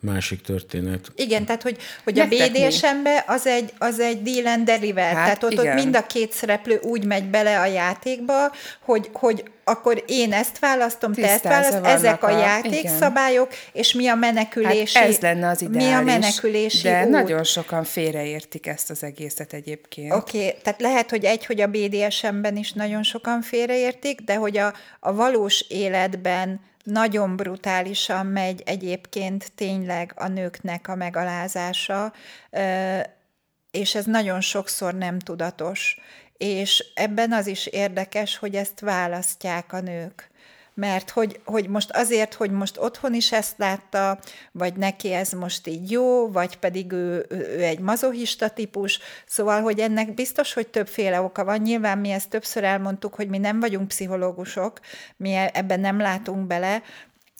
másik 0.00 0.40
történet. 0.40 1.12
Igen, 1.14 1.44
tehát 1.44 1.62
hogy, 1.62 1.76
hogy 2.04 2.18
a? 2.18 2.26
BDSM-be 2.26 3.24
az 3.26 3.46
egy, 3.46 3.72
az 3.78 4.00
egy 4.00 4.22
deal 4.22 4.46
and 4.46 4.64
deliver, 4.64 5.14
Hát 5.14 5.24
tehát 5.24 5.42
ott, 5.42 5.58
ott 5.58 5.64
igen. 5.64 5.74
mind 5.74 5.96
a 5.96 6.06
két 6.06 6.32
szereplő 6.32 6.80
úgy 6.82 7.04
megy 7.04 7.24
bele 7.24 7.60
a 7.60 7.66
játékba, 7.66 8.52
hogy, 8.80 9.10
hogy 9.12 9.44
akkor 9.64 10.04
én 10.06 10.32
ezt 10.32 10.58
választom, 10.58 11.12
te 11.12 11.22
ezt 11.22 11.32
Tisztázva 11.32 11.80
választ, 11.80 12.04
ezek 12.04 12.22
a 12.22 12.26
a- 12.26 12.38
játékszabályok, 12.38 13.52
és 13.72 13.92
mi 13.92 14.08
a 14.08 14.14
menekülési... 14.14 14.98
Hát 14.98 15.08
ez 15.08 15.18
lenne 15.18 15.48
az 15.48 15.62
ideális. 15.62 15.88
Mi 15.88 15.94
a 15.94 16.00
menekülési 16.02 16.82
De 16.82 17.02
út. 17.04 17.10
nagyon 17.10 17.44
sokan 17.44 17.84
félreértik 17.84 18.66
ezt 18.66 18.90
az 18.90 19.02
egészet 19.02 19.52
egyébként. 19.52 20.12
Oké, 20.12 20.38
okay, 20.38 20.54
tehát 20.62 20.80
lehet, 20.80 21.10
hogy 21.10 21.24
egy, 21.24 21.46
hogy 21.46 21.60
a 21.60 21.66
BDSM-ben 21.66 22.56
is 22.56 22.72
nagyon 22.72 23.02
sokan 23.02 23.42
félreértik, 23.42 24.20
de 24.20 24.34
hogy 24.34 24.58
a, 24.58 24.74
a 25.00 25.12
valós 25.14 25.64
életben 25.68 26.60
nagyon 26.90 27.36
brutálisan 27.36 28.26
megy 28.26 28.62
egyébként 28.66 29.52
tényleg 29.54 30.12
a 30.16 30.28
nőknek 30.28 30.88
a 30.88 30.94
megalázása, 30.94 32.12
és 33.70 33.94
ez 33.94 34.04
nagyon 34.04 34.40
sokszor 34.40 34.94
nem 34.94 35.18
tudatos. 35.18 35.98
És 36.36 36.92
ebben 36.94 37.32
az 37.32 37.46
is 37.46 37.66
érdekes, 37.66 38.36
hogy 38.36 38.54
ezt 38.54 38.80
választják 38.80 39.72
a 39.72 39.80
nők. 39.80 40.29
Mert 40.74 41.10
hogy, 41.10 41.40
hogy 41.44 41.68
most 41.68 41.90
azért, 41.90 42.34
hogy 42.34 42.50
most 42.50 42.78
otthon 42.78 43.14
is 43.14 43.32
ezt 43.32 43.58
látta, 43.58 44.18
vagy 44.52 44.76
neki 44.76 45.12
ez 45.12 45.32
most 45.32 45.66
így 45.66 45.90
jó, 45.90 46.30
vagy 46.30 46.56
pedig 46.56 46.92
ő, 46.92 47.26
ő, 47.28 47.62
egy 47.62 47.78
mazohista 47.78 48.48
típus, 48.48 48.98
szóval, 49.26 49.62
hogy 49.62 49.78
ennek 49.78 50.14
biztos, 50.14 50.52
hogy 50.52 50.68
többféle 50.68 51.20
oka 51.20 51.44
van. 51.44 51.60
Nyilván 51.60 51.98
mi 51.98 52.10
ezt 52.10 52.30
többször 52.30 52.64
elmondtuk, 52.64 53.14
hogy 53.14 53.28
mi 53.28 53.38
nem 53.38 53.60
vagyunk 53.60 53.88
pszichológusok, 53.88 54.80
mi 55.16 55.32
e, 55.32 55.50
ebben 55.54 55.80
nem 55.80 56.00
látunk 56.00 56.46
bele, 56.46 56.82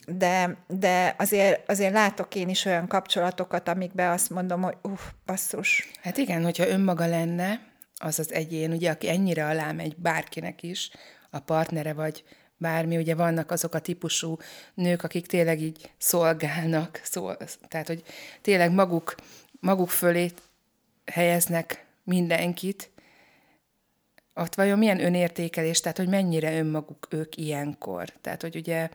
de, 0.06 0.56
de 0.68 1.14
azért, 1.18 1.70
azért 1.70 1.92
látok 1.92 2.34
én 2.34 2.48
is 2.48 2.64
olyan 2.64 2.86
kapcsolatokat, 2.86 3.68
amikben 3.68 4.10
azt 4.10 4.30
mondom, 4.30 4.62
hogy 4.62 4.76
uff, 4.82 5.00
basszus. 5.26 5.90
Hát 6.02 6.16
igen, 6.16 6.44
hogyha 6.44 6.68
önmaga 6.68 7.06
lenne, 7.06 7.60
az 8.02 8.18
az 8.18 8.32
egyén, 8.32 8.72
ugye, 8.72 8.90
aki 8.90 9.08
ennyire 9.08 9.46
alá 9.46 9.72
megy 9.72 9.96
bárkinek 9.96 10.62
is, 10.62 10.90
a 11.30 11.38
partnere 11.38 11.92
vagy 11.92 12.24
bármi, 12.60 12.96
ugye 12.96 13.14
vannak 13.14 13.50
azok 13.50 13.74
a 13.74 13.78
típusú 13.78 14.36
nők, 14.74 15.02
akik 15.02 15.26
tényleg 15.26 15.60
így 15.60 15.90
szolgálnak, 15.98 17.00
szól, 17.04 17.36
tehát, 17.68 17.86
hogy 17.86 18.02
tényleg 18.40 18.72
maguk, 18.72 19.14
maguk 19.60 19.88
fölé 19.88 20.30
helyeznek 21.06 21.86
mindenkit, 22.04 22.90
ott 24.34 24.54
vajon 24.54 24.78
milyen 24.78 25.04
önértékelés, 25.04 25.80
tehát 25.80 25.96
hogy 25.96 26.08
mennyire 26.08 26.58
önmaguk 26.58 27.06
ők 27.10 27.36
ilyenkor. 27.36 28.08
Tehát, 28.20 28.42
hogy 28.42 28.56
ugye 28.56 28.88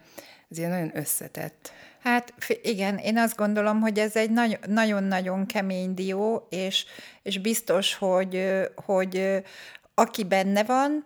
ez 0.49 0.57
ilyen 0.57 0.69
nagyon 0.69 0.97
összetett. 0.97 1.71
Hát 1.99 2.33
igen, 2.61 2.97
én 2.97 3.17
azt 3.17 3.35
gondolom, 3.35 3.79
hogy 3.79 3.99
ez 3.99 4.15
egy 4.15 4.31
nagyon-nagyon 4.67 5.45
kemény 5.45 5.93
dió, 5.93 6.47
és, 6.49 6.85
és 7.21 7.37
biztos, 7.37 7.93
hogy, 7.93 8.59
hogy 8.75 9.43
aki 9.93 10.23
benne 10.23 10.63
van, 10.63 11.05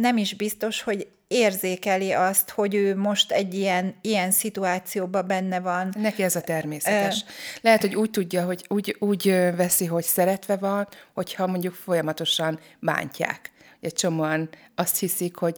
nem 0.00 0.16
is 0.16 0.34
biztos, 0.34 0.82
hogy 0.82 1.08
érzékeli 1.28 2.12
azt, 2.12 2.50
hogy 2.50 2.74
ő 2.74 2.96
most 2.96 3.32
egy 3.32 3.54
ilyen, 3.54 3.94
ilyen 4.00 4.30
szituációban 4.30 5.26
benne 5.26 5.60
van. 5.60 5.92
Neki 5.98 6.22
ez 6.22 6.36
a 6.36 6.40
természetes. 6.40 7.24
Lehet, 7.60 7.80
hogy 7.80 7.94
úgy 7.94 8.10
tudja, 8.10 8.44
hogy 8.44 8.64
úgy, 8.68 8.96
úgy 8.98 9.28
veszi, 9.56 9.84
hogy 9.84 10.04
szeretve 10.04 10.56
van, 10.56 10.88
hogyha 11.14 11.46
mondjuk 11.46 11.74
folyamatosan 11.74 12.58
bántják. 12.80 13.50
Egy 13.80 13.92
csomóan 13.92 14.48
azt 14.74 14.98
hiszik, 14.98 15.36
hogy 15.36 15.56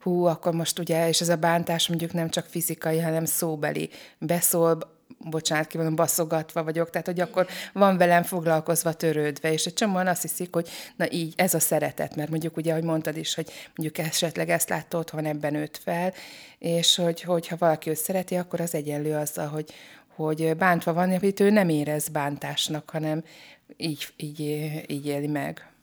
hú, 0.00 0.24
akkor 0.24 0.52
most 0.52 0.78
ugye, 0.78 1.08
és 1.08 1.20
ez 1.20 1.28
a 1.28 1.36
bántás 1.36 1.88
mondjuk 1.88 2.12
nem 2.12 2.30
csak 2.30 2.46
fizikai, 2.46 3.00
hanem 3.00 3.24
szóbeli. 3.24 3.90
Beszól, 4.18 4.78
bocsánat, 5.18 5.66
ki 5.66 5.76
van 5.76 5.94
baszogatva 5.94 6.64
vagyok, 6.64 6.90
tehát 6.90 7.06
hogy 7.06 7.20
akkor 7.20 7.46
van 7.72 7.96
velem 7.96 8.22
foglalkozva, 8.22 8.92
törődve, 8.92 9.52
és 9.52 9.64
egy 9.64 9.74
csomóan 9.74 10.06
azt 10.06 10.22
hiszik, 10.22 10.54
hogy 10.54 10.68
na 10.96 11.10
így, 11.10 11.34
ez 11.36 11.54
a 11.54 11.60
szeretet, 11.60 12.16
mert 12.16 12.30
mondjuk 12.30 12.56
ugye, 12.56 12.70
ahogy 12.70 12.84
mondtad 12.84 13.16
is, 13.16 13.34
hogy 13.34 13.50
mondjuk 13.76 14.06
esetleg 14.06 14.50
ezt 14.50 14.68
látta 14.68 14.98
otthon, 14.98 15.24
ebben 15.24 15.52
nőtt 15.52 15.76
fel, 15.76 16.12
és 16.58 16.96
hogy, 16.96 17.20
hogy 17.20 17.48
ha 17.48 17.56
valaki 17.58 17.90
őt 17.90 17.96
szereti, 17.96 18.34
akkor 18.34 18.60
az 18.60 18.74
egyenlő 18.74 19.14
azzal, 19.14 19.46
hogy, 19.46 19.72
hogy 20.14 20.56
bántva 20.56 20.92
van, 20.92 21.12
amit 21.12 21.40
ő 21.40 21.50
nem 21.50 21.68
érez 21.68 22.08
bántásnak, 22.08 22.90
hanem 22.90 23.24
így, 23.76 24.06
így, 24.16 24.40
így 24.86 25.06
éli 25.06 25.26
meg. 25.26 25.73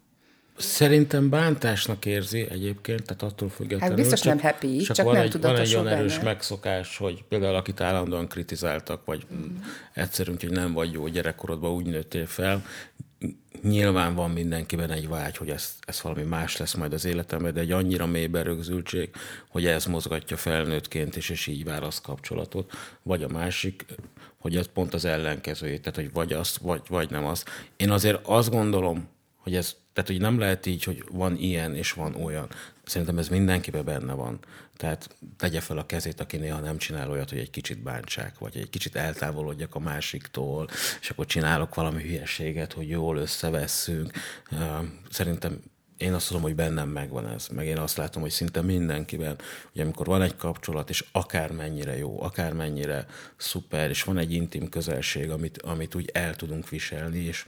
Szerintem 0.62 1.30
bántásnak 1.30 2.06
érzi 2.06 2.48
egyébként, 2.50 3.04
tehát 3.04 3.22
attól 3.22 3.50
függetlenül. 3.50 3.88
Hát 3.88 3.96
biztos 3.96 4.20
csak, 4.20 4.34
nem 4.34 4.52
happy, 4.52 4.78
csak, 4.78 4.96
csak 4.96 5.06
van 5.06 5.16
nem 5.16 5.24
egy, 5.24 5.42
Van 5.42 5.56
egy 5.56 5.76
olyan 5.76 5.88
erős 5.88 6.16
benne. 6.16 6.24
megszokás, 6.24 6.98
hogy 6.98 7.24
például 7.30 7.56
akit 7.56 7.82
állandóan 7.82 8.28
kritizáltak, 8.28 9.06
vagy 9.06 9.26
mm. 9.34 9.56
egyszerűen, 9.94 10.38
hogy 10.40 10.52
nem 10.52 10.74
vagy 10.74 10.92
jó 10.92 11.08
gyerekkorodban, 11.08 11.72
úgy 11.72 11.86
nőttél 11.86 12.26
fel, 12.26 12.64
nyilván 13.62 14.16
van 14.16 14.32
mindenkiben 14.32 14.92
egy 14.92 15.08
vágy, 15.08 15.38
hogy 15.38 15.50
ez, 15.50 15.76
ez 15.86 16.02
valami 16.02 16.24
más 16.24 16.58
lesz 16.58 16.74
majd 16.74 16.94
az 16.94 17.06
életemben, 17.06 17.54
de 17.54 17.60
egy 17.60 17.72
annyira 17.72 18.06
mély 18.06 18.28
berögzültség, 18.28 19.10
hogy 19.48 19.66
ez 19.66 19.86
mozgatja 19.86 20.38
felnőttként 20.38 21.16
is, 21.16 21.30
és 21.30 21.48
így 21.48 21.64
válasz 21.64 22.02
kapcsolatot. 22.02 22.72
Vagy 23.04 23.24
a 23.24 23.28
másik, 23.28 23.86
hogy 24.38 24.56
ez 24.56 24.68
pont 24.74 24.94
az 24.94 25.06
ellenkezője, 25.06 25.80
tehát 25.80 25.96
hogy 25.96 26.12
vagy 26.14 26.34
azt, 26.34 26.58
vagy, 26.58 26.82
vagy 26.90 27.10
nem 27.10 27.26
az. 27.26 27.46
Én 27.76 27.92
azért 27.92 28.20
azt 28.24 28.50
gondolom, 28.50 29.08
hogy 29.38 29.56
ez 29.56 29.76
tehát, 29.94 30.10
hogy 30.10 30.20
nem 30.20 30.40
lehet 30.40 30.66
így, 30.66 30.84
hogy 30.84 31.04
van 31.12 31.38
ilyen 31.38 31.76
és 31.76 31.92
van 31.92 32.16
olyan. 32.16 32.50
Szerintem 32.84 33.18
ez 33.18 33.28
mindenkiben 33.28 33.86
benne 33.86 34.14
van. 34.14 34.40
Tehát 34.78 35.16
tegye 35.38 35.60
fel 35.60 35.78
a 35.78 35.86
kezét, 35.86 36.22
aki 36.22 36.38
néha 36.38 36.60
nem 36.60 36.78
csinál 36.78 37.10
olyat, 37.10 37.30
hogy 37.30 37.40
egy 37.40 37.50
kicsit 37.50 37.84
bántsák, 37.84 38.40
vagy 38.40 38.58
egy 38.58 38.70
kicsit 38.70 38.96
eltávolodjak 38.96 39.76
a 39.76 39.80
másiktól, 39.80 40.70
és 41.02 41.10
akkor 41.10 41.26
csinálok 41.26 41.76
valami 41.76 42.04
hülyeséget, 42.04 42.74
hogy 42.74 42.90
jól 42.90 43.18
összevesszünk. 43.18 44.12
Szerintem 45.10 45.62
én 45.98 46.14
azt 46.14 46.28
tudom, 46.28 46.42
hogy 46.42 46.56
bennem 46.56 46.90
megvan 46.90 47.28
ez, 47.28 47.48
meg 47.48 47.66
én 47.66 47.78
azt 47.78 47.98
látom, 47.98 48.22
hogy 48.22 48.32
szinte 48.32 48.62
mindenkiben, 48.62 49.36
hogy 49.72 49.82
amikor 49.82 50.06
van 50.06 50.22
egy 50.22 50.36
kapcsolat, 50.36 50.90
és 50.90 51.06
akármennyire 51.12 51.98
jó, 51.98 52.22
akármennyire 52.24 53.06
szuper, 53.38 53.90
és 53.90 54.04
van 54.04 54.18
egy 54.18 54.32
intim 54.32 54.70
közelség, 54.70 55.30
amit, 55.30 55.62
amit 55.62 55.96
úgy 55.96 56.10
el 56.14 56.36
tudunk 56.36 56.70
viselni, 56.70 57.20
és 57.20 57.44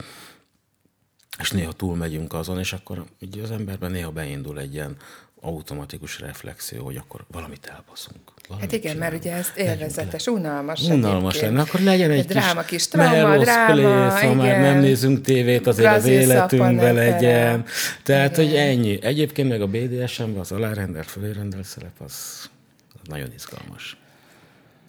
és 1.40 1.52
néha 1.52 1.72
túlmegyünk 1.72 2.34
azon, 2.34 2.60
és 2.60 2.74
akkor 2.74 3.04
így 3.20 3.40
az 3.40 3.52
emberben 3.52 3.92
néha 3.92 4.12
beindul 4.12 4.60
egy 4.60 4.74
ilyen 4.74 4.98
automatikus 5.42 6.20
reflexió, 6.20 6.84
hogy 6.84 6.96
akkor 6.96 7.26
valamit 7.32 7.66
elbaszunk. 7.66 8.20
Valamit 8.48 8.72
hát 8.72 8.80
igen, 8.80 8.92
csinálunk. 8.92 9.24
mert 9.24 9.26
ugye 9.26 9.36
ez 9.36 9.52
élvezetes, 9.56 10.28
unalmas. 10.28 10.82
Unalmas 10.82 11.40
lenne, 11.42 11.62
akkor 11.62 11.80
legyen 11.80 12.12
egy, 12.12 12.20
egy 12.20 12.26
kis 12.26 12.36
dráma, 12.36 12.62
kis 12.62 12.88
trauma, 12.88 13.38
dráma, 13.38 13.74
plész, 13.74 14.22
ha 14.22 14.34
már 14.34 14.60
nem 14.60 14.80
nézünk 14.80 15.22
tévét, 15.22 15.68
azért 15.68 15.96
az 15.96 16.06
életünkben 16.06 16.94
legyen. 16.94 17.66
Tehát, 18.04 18.38
igen. 18.38 18.46
hogy 18.46 18.56
ennyi. 18.56 19.04
Egyébként 19.04 19.50
meg 19.50 19.62
a 19.62 19.68
BDSM-ben 19.68 20.40
az 20.40 20.52
alárendelt, 20.52 21.08
fölérendelt 21.08 21.66
szerep, 21.66 22.02
az, 22.02 22.50
az 22.94 23.08
nagyon 23.08 23.32
izgalmas. 23.36 23.98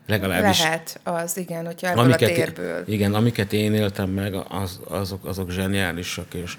Legalábbis. 0.06 0.62
Lehet 0.62 1.00
az, 1.02 1.36
igen, 1.36 1.64
hogyha 1.64 1.88
ebből 1.88 2.02
amiket, 2.02 2.30
a 2.30 2.34
térből. 2.34 2.82
Igen, 2.86 3.14
amiket 3.14 3.52
én 3.52 3.74
éltem 3.74 4.10
meg, 4.10 4.34
az, 4.48 4.80
azok, 4.88 5.26
azok 5.26 5.50
zseniálisak, 5.50 6.34
és 6.34 6.56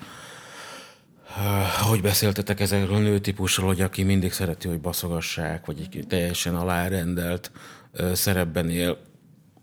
hogy 1.90 2.02
beszéltetek 2.02 2.60
ezekről 2.60 2.96
a 2.96 3.00
nőtípusról, 3.00 3.68
hogy 3.68 3.82
aki 3.82 4.04
mindig 4.04 4.32
szereti, 4.32 4.68
hogy 4.68 4.80
baszogassák, 4.80 5.66
vagy 5.66 5.80
egy 5.80 6.06
teljesen 6.08 6.56
alárendelt 6.56 7.52
szerepben 8.14 8.70
él, 8.70 8.98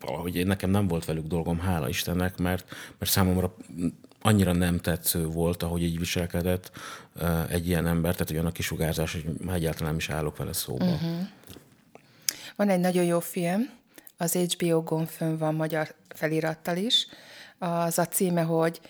valahogy 0.00 0.36
én, 0.36 0.46
nekem 0.46 0.70
nem 0.70 0.88
volt 0.88 1.04
velük 1.04 1.26
dolgom, 1.26 1.58
hála 1.58 1.88
Istennek, 1.88 2.38
mert, 2.38 2.64
mert 2.98 3.10
számomra 3.10 3.54
annyira 4.22 4.52
nem 4.52 4.78
tetsző 4.78 5.26
volt, 5.26 5.62
ahogy 5.62 5.82
így 5.82 5.98
viselkedett 5.98 6.70
egy 7.48 7.68
ilyen 7.68 7.86
ember, 7.86 8.12
tehát 8.12 8.30
olyan 8.30 8.46
a 8.46 8.52
kisugárzás, 8.52 9.12
hogy 9.12 9.24
egyáltalán 9.52 9.88
nem 9.88 9.96
is 9.96 10.10
állok 10.10 10.36
vele 10.36 10.52
szóba. 10.52 10.84
Uh-huh. 10.84 11.10
Van 12.56 12.68
egy 12.68 12.80
nagyon 12.80 13.04
jó 13.04 13.20
film, 13.20 13.70
az 14.16 14.32
HBO-gon 14.32 15.06
fönn 15.06 15.36
van 15.36 15.54
magyar 15.54 15.94
felirattal 16.08 16.76
is. 16.76 17.06
Az 17.58 17.98
a 17.98 18.06
címe, 18.06 18.42
hogy 18.42 18.80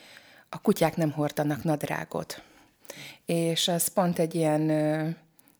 a 0.48 0.60
kutyák 0.60 0.96
nem 0.96 1.10
hordanak 1.10 1.64
nadrágot. 1.64 2.42
És 3.26 3.68
az 3.68 3.88
pont 3.88 4.18
egy 4.18 4.34
ilyen, 4.34 4.66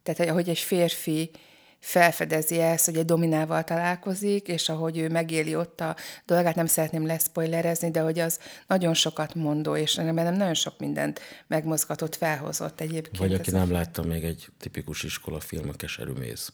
tehát 0.03 0.31
hogy 0.31 0.49
egy 0.49 0.59
férfi 0.59 1.31
felfedezi 1.79 2.59
ezt, 2.59 2.85
hogy 2.85 2.97
egy 2.97 3.05
dominával 3.05 3.65
találkozik, 3.65 4.49
és 4.49 4.69
ahogy 4.69 4.99
ő 4.99 5.09
megéli 5.09 5.57
ott 5.57 5.81
a 5.81 5.97
dolgát, 6.27 6.55
nem 6.55 6.67
szeretném 6.67 7.07
leszpoilerezni, 7.07 7.91
de 7.91 8.01
hogy 8.01 8.19
az 8.19 8.39
nagyon 8.67 8.95
sokat 8.95 9.35
mondó, 9.35 9.77
és 9.77 9.95
nem 9.95 10.15
nagyon 10.15 10.55
sok 10.55 10.79
mindent 10.79 11.21
megmozgatott, 11.47 12.17
felhozott 12.17 12.81
egyébként. 12.81 13.19
Vagy 13.19 13.35
aki 13.35 13.51
nem 13.51 13.71
látta 13.71 14.03
még 14.03 14.25
egy 14.25 14.49
tipikus 14.59 15.03
iskolafilm, 15.03 15.69
a 15.69 15.73
Keserű 15.73 16.13
méz. 16.13 16.53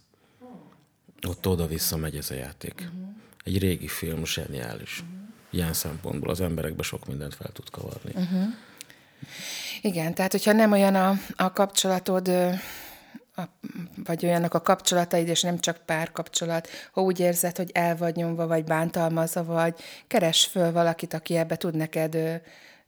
Ott 1.27 1.47
oda-vissza 1.47 1.97
megy 1.97 2.17
ez 2.17 2.31
a 2.31 2.35
játék. 2.35 2.75
Uh-huh. 2.75 3.09
Egy 3.45 3.59
régi 3.59 3.89
film, 3.89 4.25
zseniális. 4.25 5.01
Uh-huh. 5.01 5.17
Ilyen 5.51 5.73
szempontból 5.73 6.31
az 6.31 6.41
emberekbe 6.41 6.83
sok 6.83 7.07
mindent 7.07 7.35
fel 7.35 7.51
tud 7.53 7.71
kavarni. 7.71 8.13
Uh-huh. 8.15 8.47
Igen, 9.83 10.15
tehát 10.15 10.31
hogyha 10.31 10.53
nem 10.53 10.73
olyan 10.73 10.95
a, 10.95 11.15
a 11.37 11.53
kapcsolatod, 11.53 12.29
a, 13.35 13.43
vagy 14.05 14.25
olyanok 14.25 14.55
a 14.55 14.63
kapcsolataid, 14.63 15.29
és 15.29 15.43
nem 15.43 15.59
csak 15.59 15.77
párkapcsolat, 15.87 16.69
ha 16.93 17.01
úgy 17.01 17.21
érzed, 17.21 17.57
hogy 17.57 17.71
el 17.73 17.97
vagy 17.97 18.17
nyomva, 18.17 18.47
vagy 18.47 18.65
bántalmazva 18.65 19.45
vagy, 19.45 19.75
keres 20.07 20.45
föl 20.45 20.73
valakit, 20.73 21.15
aki 21.15 21.37
ebbe 21.37 21.57
tud 21.57 21.75
neked 21.75 22.15
ö, 22.15 22.35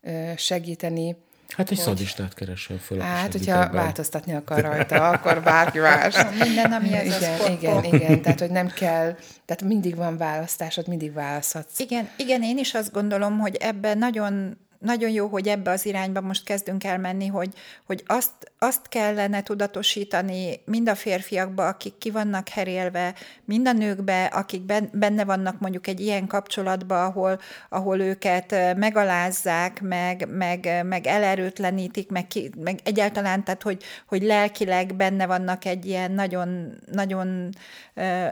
ö, 0.01 0.33
segíteni, 0.37 1.17
Hát 1.57 1.71
egy 1.71 1.77
hogy... 1.77 1.87
szadistát 1.87 2.35
keresel 2.35 2.79
föl. 2.79 2.99
Hát, 2.99 3.33
hogyha 3.33 3.63
ebben. 3.63 3.73
változtatni 3.73 4.35
akar 4.35 4.61
rajta, 4.61 5.09
akkor 5.09 5.43
bárki 5.43 5.79
más. 5.79 6.15
Minden, 6.39 6.73
ami 6.73 6.93
ez 6.93 7.07
igen, 7.07 7.41
a 7.41 7.51
igen, 7.51 7.85
igen, 7.85 8.23
tehát 8.23 8.41
hogy 8.41 8.51
nem 8.51 8.69
kell, 8.69 9.17
tehát 9.45 9.63
mindig 9.63 9.97
van 9.97 10.17
választásod, 10.17 10.89
mindig 10.89 11.13
választhatsz. 11.13 11.79
Igen, 11.79 12.09
igen, 12.17 12.43
én 12.43 12.59
is 12.59 12.75
azt 12.75 12.93
gondolom, 12.93 13.39
hogy 13.39 13.57
ebben 13.57 13.99
nagyon 13.99 14.57
nagyon 14.81 15.11
jó, 15.11 15.27
hogy 15.27 15.49
ebbe 15.49 15.71
az 15.71 15.87
irányba 15.87 16.21
most 16.21 16.45
kezdünk 16.45 16.85
el 16.85 16.99
menni, 16.99 17.27
hogy, 17.27 17.49
hogy 17.87 18.03
azt, 18.07 18.53
azt 18.59 18.89
kellene 18.89 19.43
tudatosítani 19.43 20.61
mind 20.65 20.89
a 20.89 20.95
férfiakba, 20.95 21.67
akik 21.67 21.99
ki 21.99 22.11
vannak 22.11 22.49
herélve, 22.49 23.15
mind 23.45 23.69
a 23.69 23.73
nőkbe, 23.73 24.25
akik 24.25 24.63
benne 24.93 25.25
vannak 25.25 25.61
mondjuk 25.61 25.87
egy 25.87 26.01
ilyen 26.01 26.27
kapcsolatba, 26.27 27.05
ahol, 27.05 27.39
ahol 27.69 28.01
őket 28.01 28.77
megalázzák, 28.77 29.81
meg, 29.81 30.27
meg, 30.29 30.81
meg 30.85 31.07
elerőtlenítik, 31.07 32.11
meg, 32.11 32.27
ki, 32.27 32.51
meg 32.59 32.79
egyáltalán, 32.85 33.45
tehát 33.45 33.63
hogy, 33.63 33.83
hogy 34.07 34.23
lelkileg 34.23 34.95
benne 34.95 35.27
vannak 35.27 35.65
egy 35.65 35.87
ilyen 35.87 36.13
nagyon, 36.13 36.79
nagyon 36.93 37.51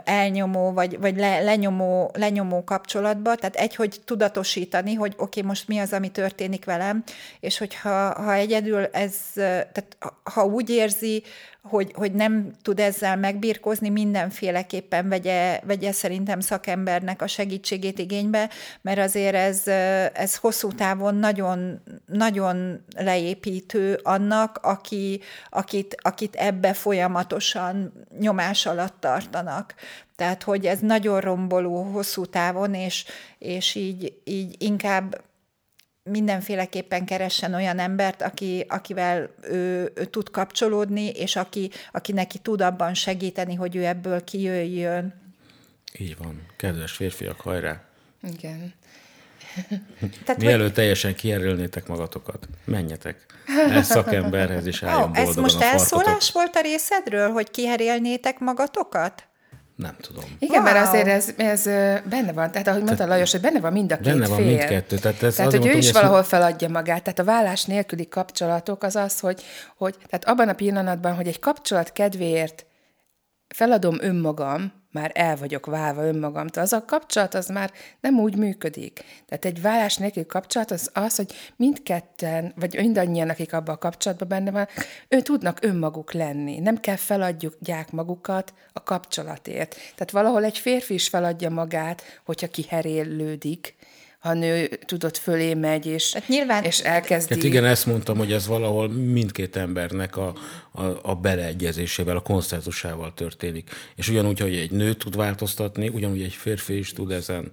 elnyomó, 0.04 0.72
vagy, 0.72 0.98
vagy 0.98 1.16
le, 1.16 1.40
lenyomó, 1.40 2.10
lenyomó 2.14 2.64
kapcsolatba, 2.64 3.34
tehát 3.34 3.56
egy, 3.56 3.74
hogy 3.74 4.00
tudatosítani, 4.04 4.94
hogy 4.94 5.12
oké, 5.16 5.22
okay, 5.22 5.42
most 5.42 5.68
mi 5.68 5.78
az, 5.78 5.92
ami 5.92 6.08
történik 6.08 6.36
velem, 6.64 7.04
és 7.40 7.58
hogyha 7.58 8.22
ha 8.22 8.32
egyedül 8.32 8.84
ez, 8.84 9.14
tehát 9.34 9.96
ha 10.22 10.44
úgy 10.44 10.70
érzi, 10.70 11.22
hogy, 11.68 11.92
hogy 11.94 12.12
nem 12.12 12.50
tud 12.62 12.80
ezzel 12.80 13.16
megbírkozni, 13.16 13.88
mindenféleképpen 13.88 15.08
vegye, 15.08 15.60
vegye 15.64 15.92
szerintem 15.92 16.40
szakembernek 16.40 17.22
a 17.22 17.26
segítségét 17.26 17.98
igénybe, 17.98 18.50
mert 18.80 18.98
azért 18.98 19.34
ez, 19.34 19.66
ez 20.14 20.36
hosszú 20.36 20.72
távon 20.72 21.14
nagyon, 21.14 21.82
nagyon 22.06 22.84
leépítő 22.96 24.00
annak, 24.02 24.58
aki, 24.62 25.20
akit, 25.48 25.96
akit 26.00 26.34
ebbe 26.34 26.72
folyamatosan 26.72 27.92
nyomás 28.18 28.66
alatt 28.66 29.00
tartanak. 29.00 29.74
Tehát, 30.16 30.42
hogy 30.42 30.66
ez 30.66 30.78
nagyon 30.78 31.20
romboló 31.20 31.82
hosszú 31.82 32.26
távon, 32.26 32.74
és, 32.74 33.04
és 33.38 33.74
így, 33.74 34.12
így 34.24 34.62
inkább 34.62 35.20
mindenféleképpen 36.08 37.04
keressen 37.04 37.54
olyan 37.54 37.78
embert, 37.78 38.22
aki, 38.22 38.64
akivel 38.68 39.30
ő, 39.42 39.92
ő 39.94 40.04
tud 40.04 40.30
kapcsolódni, 40.30 41.08
és 41.08 41.36
aki, 41.36 41.70
aki 41.92 42.12
neki 42.12 42.38
tud 42.38 42.60
abban 42.60 42.94
segíteni, 42.94 43.54
hogy 43.54 43.76
ő 43.76 43.84
ebből 43.84 44.24
kijöjjön. 44.24 45.14
Így 45.98 46.16
van. 46.16 46.46
Kedves 46.56 46.92
férfiak, 46.92 47.40
hajrá! 47.40 47.82
Igen. 48.22 48.74
Tehát, 50.24 50.40
Mielőtt 50.40 50.62
hogy... 50.62 50.72
teljesen 50.72 51.14
kierülnétek 51.14 51.86
magatokat, 51.86 52.48
menjetek 52.64 53.26
ez 53.70 53.86
szakemberhez, 53.86 54.66
és 54.66 54.82
álljon 54.82 55.10
oh, 55.10 55.18
Ez 55.18 55.34
most 55.34 55.60
elszólás 55.60 56.32
volt 56.32 56.56
a 56.56 56.60
részedről, 56.60 57.30
hogy 57.30 57.50
kiherélnétek 57.50 58.38
magatokat? 58.38 59.27
Nem 59.78 59.96
tudom. 60.00 60.24
Igen, 60.38 60.62
wow. 60.62 60.72
mert 60.72 60.88
azért 60.88 61.06
ez, 61.06 61.32
ez 61.36 61.64
benne 62.08 62.32
van, 62.32 62.50
tehát 62.50 62.68
ahogy 62.68 62.82
mondta 62.82 63.06
Lajos, 63.06 63.32
hogy 63.32 63.40
benne 63.40 63.60
van 63.60 63.72
mind 63.72 63.92
a 63.92 63.96
két 63.96 64.04
Benne 64.04 64.26
van 64.26 64.36
fél. 64.36 64.46
mindkettő. 64.46 64.96
Tehát, 64.96 65.22
ez 65.22 65.34
tehát 65.34 65.50
hogy 65.50 65.60
mondtam, 65.60 65.80
ő 65.80 65.84
is 65.84 65.92
valahol 65.92 66.18
ezt... 66.18 66.28
feladja 66.28 66.68
magát. 66.68 67.02
Tehát 67.02 67.18
a 67.18 67.24
vállás 67.24 67.64
nélküli 67.64 68.08
kapcsolatok 68.08 68.82
az 68.82 68.96
az, 68.96 69.20
hogy, 69.20 69.42
hogy 69.76 69.94
tehát 70.06 70.24
abban 70.28 70.48
a 70.48 70.52
pillanatban, 70.52 71.14
hogy 71.14 71.26
egy 71.26 71.38
kapcsolat 71.38 71.92
kedvéért 71.92 72.66
feladom 73.48 73.96
önmagam, 74.00 74.72
már 74.98 75.10
el 75.14 75.36
vagyok 75.36 75.66
válva 75.66 76.02
önmagamtól. 76.02 76.62
Az 76.62 76.72
a 76.72 76.84
kapcsolat 76.84 77.34
az 77.34 77.48
már 77.48 77.72
nem 78.00 78.18
úgy 78.20 78.36
működik. 78.36 79.04
Tehát 79.26 79.44
egy 79.44 79.60
vállás 79.62 79.96
nélkül 79.96 80.26
kapcsolat 80.26 80.70
az 80.70 80.90
az, 80.92 81.16
hogy 81.16 81.32
mindketten, 81.56 82.52
vagy 82.56 82.74
mindannyian, 82.74 83.28
akik 83.28 83.52
abban 83.52 83.74
a 83.74 83.78
kapcsolatban 83.78 84.28
benne 84.28 84.50
van, 84.50 84.68
ő 85.08 85.20
tudnak 85.20 85.58
önmaguk 85.62 86.12
lenni. 86.12 86.58
Nem 86.58 86.80
kell 86.80 86.96
feladjuk 86.96 87.54
magukat 87.90 88.54
a 88.72 88.82
kapcsolatért. 88.82 89.74
Tehát 89.74 90.10
valahol 90.10 90.44
egy 90.44 90.58
férfi 90.58 90.94
is 90.94 91.08
feladja 91.08 91.50
magát, 91.50 92.02
hogyha 92.24 92.48
kiherélődik, 92.48 93.76
ha 94.28 94.34
nő 94.34 94.66
tudott 94.86 95.16
fölé 95.16 95.54
megy, 95.54 95.86
és, 95.86 96.12
hát 96.12 96.28
nyilván... 96.28 96.64
és 96.64 96.78
elkezdi. 96.78 97.34
Hát 97.34 97.42
igen, 97.42 97.64
ezt 97.64 97.86
mondtam, 97.86 98.18
hogy 98.18 98.32
ez 98.32 98.46
valahol 98.46 98.88
mindkét 98.88 99.56
embernek 99.56 100.16
a, 100.16 100.34
a, 100.72 100.82
a 101.02 101.14
beleegyezésével, 101.14 102.16
a 102.16 102.20
konszenzusával 102.20 103.14
történik. 103.14 103.70
És 103.96 104.08
ugyanúgy, 104.08 104.40
hogy 104.40 104.54
egy 104.54 104.70
nő 104.70 104.94
tud 104.94 105.16
változtatni, 105.16 105.88
ugyanúgy 105.88 106.22
egy 106.22 106.32
férfi 106.32 106.78
is 106.78 106.92
tud 106.92 107.10
ezen. 107.10 107.52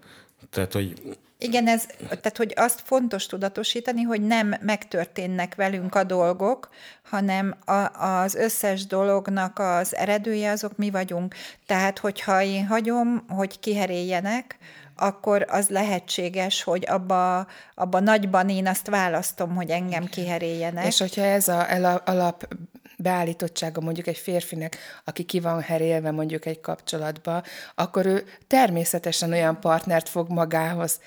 Tehát, 0.49 0.73
hogy 0.73 0.93
igen, 1.37 1.67
ez, 1.67 1.85
tehát 2.07 2.37
hogy 2.37 2.53
azt 2.55 2.81
fontos 2.83 3.25
tudatosítani, 3.25 4.01
hogy 4.01 4.21
nem 4.21 4.55
megtörténnek 4.61 5.55
velünk 5.55 5.95
a 5.95 6.03
dolgok, 6.03 6.69
hanem 7.03 7.55
a, 7.65 8.05
az 8.05 8.35
összes 8.35 8.85
dolognak 8.85 9.59
az 9.59 9.95
eredője 9.95 10.51
azok 10.51 10.77
mi 10.77 10.89
vagyunk. 10.89 11.35
Tehát, 11.65 11.99
hogyha 11.99 12.41
én 12.41 12.67
hagyom, 12.67 13.25
hogy 13.27 13.59
kiheréljenek, 13.59 14.57
akkor 14.95 15.45
az 15.49 15.69
lehetséges, 15.69 16.63
hogy 16.63 16.85
abba, 16.87 17.47
abba 17.75 17.99
nagyban 17.99 18.49
én 18.49 18.67
azt 18.67 18.87
választom, 18.87 19.55
hogy 19.55 19.69
engem 19.69 20.05
kiheréljenek. 20.05 20.85
És 20.85 20.97
hogyha 20.97 21.23
ez 21.23 21.47
a 21.47 22.01
alap 22.05 22.47
beállítottsága 22.97 23.81
mondjuk 23.81 24.07
egy 24.07 24.17
férfinek, 24.17 24.77
aki 25.03 25.23
ki 25.23 25.39
van 25.39 25.61
herélve 25.61 26.11
mondjuk 26.11 26.45
egy 26.45 26.59
kapcsolatba, 26.59 27.43
akkor 27.75 28.05
ő 28.05 28.23
természetesen 28.47 29.31
olyan 29.31 29.59
partnert 29.59 30.09
fog 30.09 30.29
magához 30.29 30.99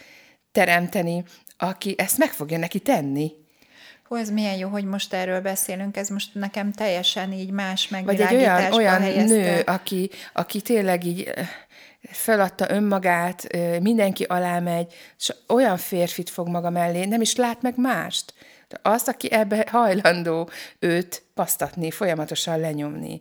teremteni, 0.52 1.24
aki 1.56 1.94
ezt 1.98 2.18
meg 2.18 2.30
fogja 2.30 2.58
neki 2.58 2.78
tenni. 2.78 3.32
Hú, 4.04 4.16
ez 4.16 4.30
milyen 4.30 4.56
jó, 4.56 4.68
hogy 4.68 4.84
most 4.84 5.12
erről 5.12 5.40
beszélünk, 5.40 5.96
ez 5.96 6.08
most 6.08 6.34
nekem 6.34 6.72
teljesen 6.72 7.32
így 7.32 7.50
más 7.50 7.88
megvilágításba 7.88 8.76
Vagy 8.76 8.84
egy 8.84 8.88
olyan, 8.88 9.02
olyan 9.02 9.26
nő, 9.26 9.60
aki, 9.60 10.10
aki 10.32 10.60
tényleg 10.60 11.04
így 11.04 11.32
feladta 12.02 12.70
önmagát, 12.70 13.46
mindenki 13.80 14.24
alá 14.24 14.58
megy, 14.58 14.94
és 15.18 15.34
olyan 15.48 15.76
férfit 15.76 16.30
fog 16.30 16.48
maga 16.48 16.70
mellé, 16.70 17.04
nem 17.04 17.20
is 17.20 17.36
lát 17.36 17.62
meg 17.62 17.76
mást. 17.76 18.34
De 18.68 18.78
az, 18.82 19.08
aki 19.08 19.32
ebbe 19.32 19.66
hajlandó 19.70 20.50
őt 20.78 21.22
pasztatni, 21.34 21.90
folyamatosan 21.90 22.60
lenyomni. 22.60 23.20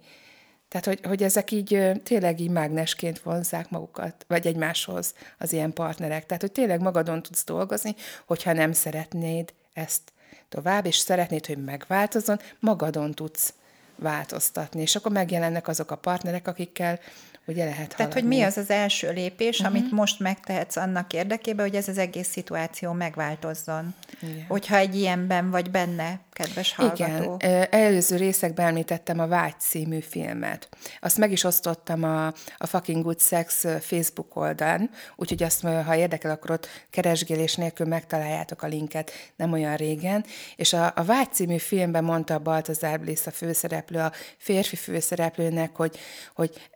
Tehát, 0.68 0.86
hogy, 0.86 1.00
hogy 1.08 1.24
ezek 1.24 1.52
így 1.52 1.92
tényleg 2.04 2.40
így 2.40 2.50
mágnesként 2.50 3.20
vonzák 3.20 3.70
magukat, 3.70 4.26
vagy 4.28 4.48
egymáshoz 4.48 5.14
az 5.38 5.54
ilyen 5.54 5.74
partnerek. 5.74 6.26
Tehát, 6.26 6.42
hogy 6.42 6.52
tényleg 6.52 6.82
magadon 6.82 7.22
tudsz 7.24 7.44
dolgozni, 7.44 7.96
hogyha 8.26 8.54
nem 8.54 8.72
szeretnéd 8.72 9.54
ezt 9.74 10.02
tovább, 10.50 10.86
és 10.86 10.98
szeretnéd, 10.98 11.46
hogy 11.46 11.64
megváltozzon, 11.64 12.40
magadon 12.60 13.14
tudsz 13.14 13.54
változtatni. 13.96 14.82
És 14.82 14.96
akkor 14.96 15.12
megjelennek 15.12 15.68
azok 15.68 15.92
a 15.92 15.96
partnerek, 15.96 16.48
akikkel 16.48 17.00
ugye 17.48 17.64
lehet 17.64 17.76
haladni. 17.76 17.96
Tehát, 17.96 18.14
hogy 18.14 18.24
mi 18.24 18.42
az 18.42 18.58
az 18.58 18.70
első 18.70 19.12
lépés, 19.12 19.60
uh-huh. 19.60 19.76
amit 19.76 19.92
most 19.92 20.20
megtehetsz 20.20 20.76
annak 20.76 21.14
érdekében, 21.14 21.66
hogy 21.66 21.76
ez 21.76 21.88
az 21.88 21.98
egész 21.98 22.28
szituáció 22.28 22.92
megváltozzon. 22.92 23.96
Igen. 24.22 24.46
Hogyha 24.48 24.76
egy 24.76 24.96
ilyenben 24.96 25.50
vagy 25.50 25.72
benne, 25.72 26.20
kedves 26.34 26.76
hallgató. 26.76 27.36
Igen. 27.40 27.68
Előző 27.70 28.16
részekben 28.16 28.68
említettem 28.68 29.20
a 29.20 29.28
Vágy 29.28 29.60
című 29.60 30.00
filmet. 30.00 30.70
Azt 31.00 31.18
meg 31.18 31.32
is 31.32 31.44
osztottam 31.44 32.04
a, 32.04 32.26
a 32.58 32.68
Fucking 32.68 33.04
Good 33.04 33.22
Sex 33.22 33.66
Facebook 33.80 34.36
oldalán, 34.36 34.90
úgyhogy 35.16 35.44
azt, 35.44 35.62
ha 35.62 35.96
érdekel, 35.96 36.32
akkor 36.32 36.52
ott 36.52 36.68
keresgélés 36.90 37.56
nélkül 37.56 37.88
megtaláljátok 37.88 38.62
a 38.62 38.68
linket 38.68 39.12
nem 39.36 39.52
olyan 39.52 39.76
régen. 39.76 40.26
És 40.56 40.74
a, 40.74 40.92
a 40.96 41.04
Vágy 41.04 41.34
című 41.34 41.58
filmben 41.58 42.04
mondta 42.04 42.34
a 42.34 42.40
Baltazar 42.40 43.00
Bliss 43.00 43.26
a 43.26 43.32
főszereplő, 43.32 44.00
a 44.00 44.12
férfi 44.38 44.76
főszereplőnek, 44.76 45.76
hogy, 45.76 45.98
hogy 46.36 46.70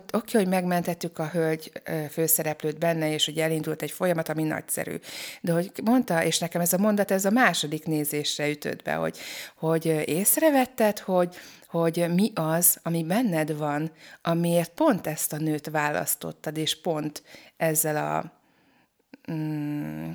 elgondolkodt, 0.00 0.14
oké, 0.14 0.38
hogy 0.38 0.48
megmentettük 0.48 1.18
a 1.18 1.28
hölgy 1.28 1.72
főszereplőt 2.10 2.78
benne, 2.78 3.12
és 3.12 3.24
hogy 3.24 3.38
elindult 3.38 3.82
egy 3.82 3.90
folyamat, 3.90 4.28
ami 4.28 4.42
nagyszerű. 4.42 4.96
De 5.40 5.52
hogy 5.52 5.72
mondta, 5.84 6.24
és 6.24 6.38
nekem 6.38 6.60
ez 6.60 6.72
a 6.72 6.78
mondat, 6.78 7.10
ez 7.10 7.24
a 7.24 7.30
második 7.30 7.84
nézésre 7.84 8.48
ütött 8.48 8.82
be, 8.82 8.94
hogy, 8.94 9.18
hogy 9.56 9.86
észrevetted, 10.06 10.98
hogy, 10.98 11.36
hogy 11.66 12.06
mi 12.14 12.32
az, 12.34 12.78
ami 12.82 13.04
benned 13.04 13.56
van, 13.56 13.90
amiért 14.22 14.70
pont 14.70 15.06
ezt 15.06 15.32
a 15.32 15.36
nőt 15.36 15.70
választottad, 15.70 16.56
és 16.56 16.80
pont 16.80 17.22
ezzel 17.56 17.96
a 17.96 18.32
mm, 19.32 20.12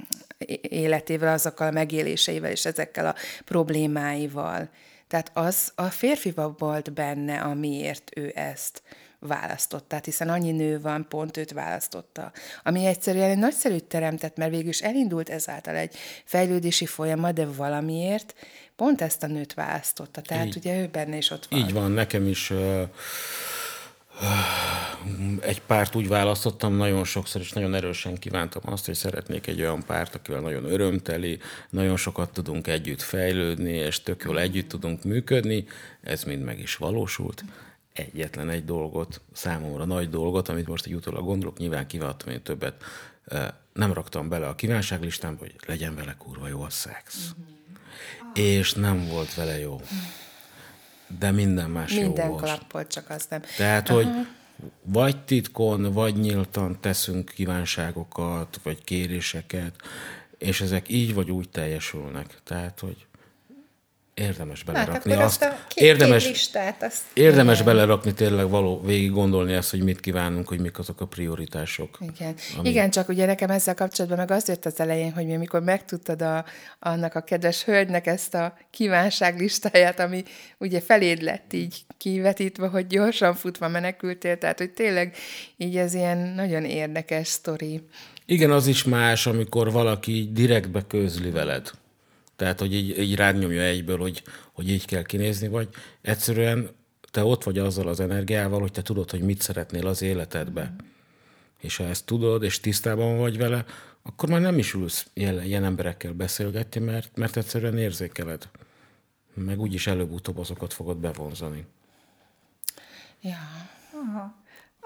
életével, 0.62 1.34
azokkal 1.34 1.68
a 1.68 1.72
megéléseivel, 1.72 2.52
és 2.52 2.66
ezekkel 2.66 3.06
a 3.06 3.16
problémáival. 3.46 4.70
Tehát 5.08 5.32
az 5.34 5.72
a 5.76 5.84
férfi 5.84 6.34
volt 6.58 6.94
benne, 6.94 7.42
amiért 7.42 8.12
ő 8.16 8.32
ezt 8.36 8.82
választotta, 9.20 10.00
hiszen 10.04 10.30
annyi 10.30 10.52
nő 10.52 10.82
van, 10.82 11.08
pont 11.10 11.38
őt 11.38 11.52
választotta. 11.52 12.32
Ami 12.64 12.86
egyszerűen 12.86 13.30
egy 13.30 13.38
nagyszerű 13.38 13.78
teremtett, 13.78 14.38
mert 14.38 14.52
végül 14.52 14.70
is 14.70 14.82
elindult 14.82 15.30
ezáltal 15.30 15.76
egy 15.76 15.96
fejlődési 16.24 16.86
folyamat, 16.86 17.34
de 17.34 17.46
valamiért 17.46 18.36
pont 18.76 19.02
ezt 19.02 19.24
a 19.24 19.28
nőt 19.28 19.54
választotta. 19.54 20.22
Tehát 20.22 20.46
így, 20.46 20.56
ugye 20.58 20.80
ő 20.80 20.88
benne 20.88 21.18
is 21.18 21.32
ott 21.32 21.46
van. 21.50 21.60
Így 21.60 21.74
van, 21.74 21.92
nekem 21.92 22.28
is 22.28 22.50
uh, 22.50 22.82
egy 25.40 25.62
párt 25.62 25.96
úgy 25.96 26.08
választottam 26.08 26.76
nagyon 26.76 27.04
sokszor, 27.04 27.42
és 27.42 27.52
nagyon 27.52 27.74
erősen 27.74 28.18
kívántam 28.18 28.62
azt, 28.66 28.86
hogy 28.86 28.96
szeretnék 28.96 29.48
egy 29.48 29.62
olyan 29.62 29.84
párt, 29.84 30.16
akivel 30.16 30.42
nagyon 30.42 30.72
örömteli, 30.72 31.40
nagyon 31.70 31.98
sokat 31.98 32.34
tudunk 32.34 32.68
együtt 32.68 33.02
fejlődni, 33.02 33.72
és 33.72 34.02
tök 34.02 34.24
jól 34.24 34.40
együtt 34.40 34.70
tudunk 34.70 35.04
működni. 35.04 35.66
Ez 36.02 36.24
mind 36.24 36.44
meg 36.44 36.60
is 36.60 36.76
valósult 36.76 37.44
egyetlen 37.94 38.50
egy 38.50 38.66
dolgot, 38.66 39.22
számomra 39.34 39.86
nagy 39.86 40.10
dolgot, 40.10 40.50
amit 40.50 40.68
most 40.68 40.86
egy 40.86 40.94
utólag 40.94 41.24
gondolok, 41.24 41.58
nyilván 41.58 41.88
kívántam 41.88 42.30
én 42.30 42.42
többet 42.42 42.84
nem 43.74 43.94
raktam 43.94 44.30
bele 44.30 44.48
a 44.48 44.56
kívánságlistámba, 44.56 45.40
hogy 45.40 45.56
legyen 45.68 45.96
vele 45.96 46.16
kurva 46.18 46.48
jó 46.48 46.62
a 46.62 46.70
szex. 46.70 47.30
És 48.34 48.74
nem 48.74 49.08
volt 49.08 49.34
vele 49.34 49.60
jó. 49.60 49.82
De 51.20 51.32
minden 51.32 51.70
más 51.70 51.94
Minden 51.94 52.30
jó 52.30 52.38
volt. 52.72 52.88
csak 52.88 53.10
az 53.10 53.26
nem. 53.30 53.42
Tehát, 53.58 53.88
hogy 53.88 54.08
vagy 54.84 55.18
titkon, 55.18 55.94
vagy 55.94 56.16
nyíltan 56.16 56.80
teszünk 56.80 57.32
kívánságokat, 57.36 58.60
vagy 58.64 58.84
kéréseket, 58.84 59.74
és 60.38 60.62
ezek 60.62 60.90
így 60.90 61.14
vagy 61.14 61.32
úgy 61.32 61.50
teljesülnek. 61.50 62.40
Tehát, 62.44 62.80
hogy 62.80 63.06
érdemes 64.16 64.64
Hát 64.66 64.74
belerakni 64.76 65.12
akkor 65.12 65.24
azt. 65.24 65.44
azt 65.44 65.68
két, 65.68 65.84
érdemes, 65.84 66.24
két 66.24 66.32
listát, 66.32 66.84
azt 66.84 67.02
érdemes 67.14 67.62
belerakni 67.62 68.14
tényleg 68.14 68.50
való, 68.50 68.82
végig 68.82 69.12
gondolni 69.12 69.54
azt, 69.54 69.70
hogy 69.72 69.84
mit 69.84 70.00
kívánunk, 70.00 70.48
hogy 70.48 70.60
mik 70.60 70.80
azok 70.80 71.02
a 71.02 71.06
prioritások. 71.06 71.98
Igen. 72.16 72.36
Ami- 72.58 72.70
Igen, 72.70 72.90
csak 72.90 73.10
ugye 73.10 73.26
nekem 73.26 73.50
ezzel 73.50 73.74
kapcsolatban 73.74 74.20
meg 74.20 74.32
az 74.32 74.48
jött 74.48 74.66
az 74.66 74.80
elején, 74.80 75.12
hogy 75.14 75.26
mi, 75.26 75.36
amikor 75.36 75.62
megtudtad 75.62 76.22
a, 76.22 76.46
annak 76.80 77.16
a 77.16 77.22
kedves 77.22 77.64
hölgynek 77.64 78.08
ezt 78.08 78.34
a 78.34 78.58
kívánság 78.72 79.40
listáját, 79.40 80.00
ami 80.00 80.24
ugye 80.58 80.82
feléd 80.82 81.22
lett 81.22 81.54
így 81.54 81.82
kivetítve, 81.98 82.68
hogy 82.68 82.88
gyorsan 82.88 83.34
futva 83.36 83.68
menekültél, 83.68 84.38
tehát 84.38 84.58
hogy 84.58 84.72
tényleg 84.72 85.16
így 85.58 85.78
ez 85.78 85.94
ilyen 85.94 86.18
nagyon 86.18 86.64
érdekes 86.66 87.28
sztori. 87.28 87.82
Igen, 88.26 88.52
az 88.52 88.68
is 88.68 88.84
más, 88.84 89.28
amikor 89.28 89.72
valaki 89.72 90.30
direktbe 90.34 90.82
közli 90.88 91.30
veled. 91.30 91.72
Tehát, 92.36 92.60
hogy 92.60 92.74
így, 92.74 93.00
így 93.00 93.16
rád 93.16 93.38
nyomja 93.38 93.62
egyből, 93.62 93.98
hogy, 93.98 94.24
hogy 94.52 94.70
így 94.70 94.86
kell 94.86 95.04
kinézni, 95.04 95.48
vagy 95.48 95.70
egyszerűen 96.02 96.70
te 97.12 97.24
ott 97.24 97.44
vagy 97.44 97.58
azzal 97.58 97.88
az 97.88 98.00
energiával, 98.00 98.60
hogy 98.60 98.72
te 98.72 98.82
tudod, 98.82 99.12
hogy 99.12 99.22
mit 99.22 99.42
szeretnél 99.42 99.88
az 99.88 100.02
életedbe. 100.02 100.76
És 101.60 101.78
ha 101.78 101.84
ezt 101.84 102.06
tudod, 102.06 102.44
és 102.44 102.60
tisztában 102.60 103.18
vagy 103.18 103.38
vele, 103.38 103.66
akkor 104.02 104.30
már 104.30 104.42
nem 104.42 104.58
is 104.58 104.74
ülsz 104.74 105.08
ilyen, 105.14 105.44
ilyen 105.44 105.64
emberekkel 105.64 106.14
beszélgetni, 106.14 106.82
mert, 106.82 107.18
mert 107.18 107.38
egyszerűen 107.38 107.78
érzékeled. 107.78 108.50
Meg 109.34 109.60
úgyis 109.60 109.88
előbb-utóbb 109.88 110.38
azokat 110.38 110.74
fogod 110.74 110.98
bevonzani. 110.98 111.66
Ja. 113.22 113.38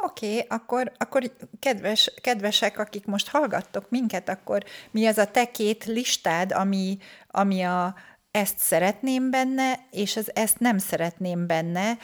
Oké, 0.01 0.27
okay, 0.27 0.45
akkor, 0.49 0.91
akkor 0.97 1.31
kedves, 1.59 2.11
kedvesek, 2.21 2.79
akik 2.79 3.05
most 3.05 3.29
hallgattok 3.29 3.89
minket, 3.89 4.29
akkor 4.29 4.63
mi 4.91 5.05
az 5.05 5.17
a 5.17 5.31
te 5.31 5.51
két 5.51 5.85
listád, 5.85 6.51
ami, 6.51 6.97
ami 7.27 7.61
a 7.61 7.95
ezt 8.31 8.57
szeretném 8.57 9.29
benne, 9.29 9.79
és 9.91 10.17
az 10.17 10.31
ezt 10.35 10.59
nem 10.59 10.77
szeretném 10.77 11.47
benne, 11.47 11.97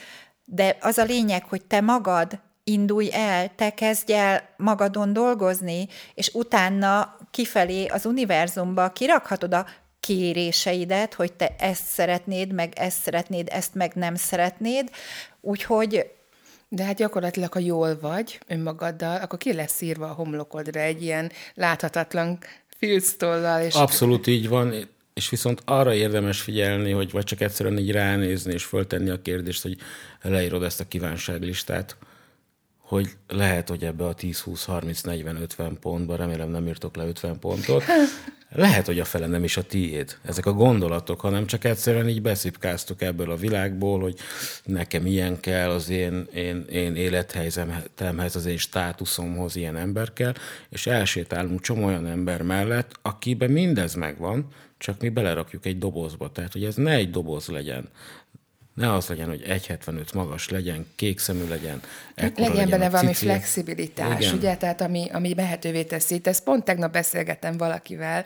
de 0.45 0.77
az 0.81 0.97
a 0.97 1.03
lényeg, 1.03 1.45
hogy 1.45 1.65
te 1.65 1.81
magad 1.81 2.39
indulj 2.63 3.09
el, 3.11 3.55
te 3.55 3.73
kezdj 3.73 4.13
el 4.13 4.49
magadon 4.57 5.13
dolgozni, 5.13 5.87
és 6.13 6.31
utána 6.33 7.17
kifelé 7.31 7.85
az 7.85 8.05
univerzumba 8.05 8.89
kirakhatod 8.89 9.53
a 9.53 9.65
kéréseidet, 9.99 11.13
hogy 11.13 11.33
te 11.33 11.55
ezt 11.59 11.85
szeretnéd, 11.85 12.53
meg 12.53 12.73
ezt 12.75 13.01
szeretnéd, 13.01 13.47
ezt 13.51 13.73
meg 13.73 13.93
nem 13.93 14.15
szeretnéd, 14.15 14.89
úgyhogy 15.41 16.11
De 16.69 16.83
hát 16.83 16.95
gyakorlatilag, 16.95 17.53
ha 17.53 17.59
jól 17.59 17.99
vagy 17.99 18.39
önmagaddal, 18.47 19.21
akkor 19.21 19.39
ki 19.39 19.53
lesz 19.53 19.81
írva 19.81 20.09
a 20.09 20.13
homlokodra 20.13 20.79
egy 20.79 21.01
ilyen 21.01 21.31
láthatatlan 21.53 22.37
filctollal, 22.77 23.61
és 23.61 23.73
Abszolút 23.73 24.27
így 24.27 24.47
van, 24.49 24.73
és 25.13 25.29
viszont 25.29 25.61
arra 25.65 25.93
érdemes 25.93 26.41
figyelni, 26.41 26.91
hogy 26.91 27.11
vagy 27.11 27.23
csak 27.23 27.41
egyszerűen 27.41 27.77
így 27.77 27.91
ránézni 27.91 28.53
és 28.53 28.63
föltenni 28.63 29.09
a 29.09 29.21
kérdést, 29.21 29.61
hogy 29.61 29.77
leírod 30.21 30.63
ezt 30.63 30.79
a 30.79 30.87
kívánságlistát, 30.87 31.97
hogy 32.85 33.09
lehet, 33.27 33.69
hogy 33.69 33.83
ebbe 33.83 34.05
a 34.05 34.13
10, 34.13 34.39
20, 34.39 34.65
30, 34.65 35.01
40, 35.01 35.35
50 35.41 35.77
pontba, 35.79 36.15
remélem 36.15 36.49
nem 36.49 36.67
írtok 36.67 36.95
le 36.95 37.05
50 37.05 37.39
pontot, 37.39 37.83
lehet, 38.49 38.85
hogy 38.85 38.99
a 38.99 39.05
fele 39.05 39.27
nem 39.27 39.43
is 39.43 39.57
a 39.57 39.63
tiéd. 39.63 40.17
Ezek 40.21 40.45
a 40.45 40.53
gondolatok, 40.53 41.19
hanem 41.19 41.45
csak 41.45 41.63
egyszerűen 41.63 42.09
így 42.09 42.21
beszipkáztok 42.21 43.01
ebből 43.01 43.31
a 43.31 43.35
világból, 43.35 43.99
hogy 43.99 44.15
nekem 44.63 45.05
ilyen 45.05 45.39
kell, 45.39 45.69
az 45.69 45.89
én, 45.89 46.27
én, 46.33 46.65
én 46.69 46.95
élethelyzetemhez, 46.95 48.35
az 48.35 48.45
én 48.45 48.57
státuszomhoz 48.57 49.55
ilyen 49.55 49.77
ember 49.77 50.13
kell, 50.13 50.33
és 50.69 50.87
elsétálunk 50.87 51.61
csomó 51.61 51.85
olyan 51.85 52.07
ember 52.07 52.41
mellett, 52.41 52.91
akiben 53.01 53.51
mindez 53.51 53.93
megvan, 53.93 54.47
csak 54.77 55.01
mi 55.01 55.09
belerakjuk 55.09 55.65
egy 55.65 55.77
dobozba. 55.77 56.31
Tehát, 56.31 56.53
hogy 56.53 56.63
ez 56.63 56.75
ne 56.75 56.91
egy 56.91 57.09
doboz 57.09 57.47
legyen. 57.47 57.89
Ne 58.75 58.93
az 58.93 59.07
legyen, 59.07 59.27
hogy 59.27 59.41
1,75 59.41 60.13
magas 60.13 60.49
legyen, 60.49 60.85
kék 60.95 61.19
szemű 61.19 61.47
legyen, 61.47 61.81
ekkora 62.15 62.47
legyen 62.47 62.69
benne 62.69 62.85
a 62.85 62.89
valami 62.89 63.13
cicia. 63.13 63.29
flexibilitás, 63.29 64.19
Igen. 64.19 64.33
ugye, 64.33 64.55
tehát 64.55 64.81
ami, 64.81 65.09
ami 65.11 65.35
lehetővé 65.35 65.83
teszi. 65.83 66.19
Ezt 66.23 66.43
pont 66.43 66.63
tegnap 66.63 66.91
beszélgettem 66.91 67.57
valakivel, 67.57 68.25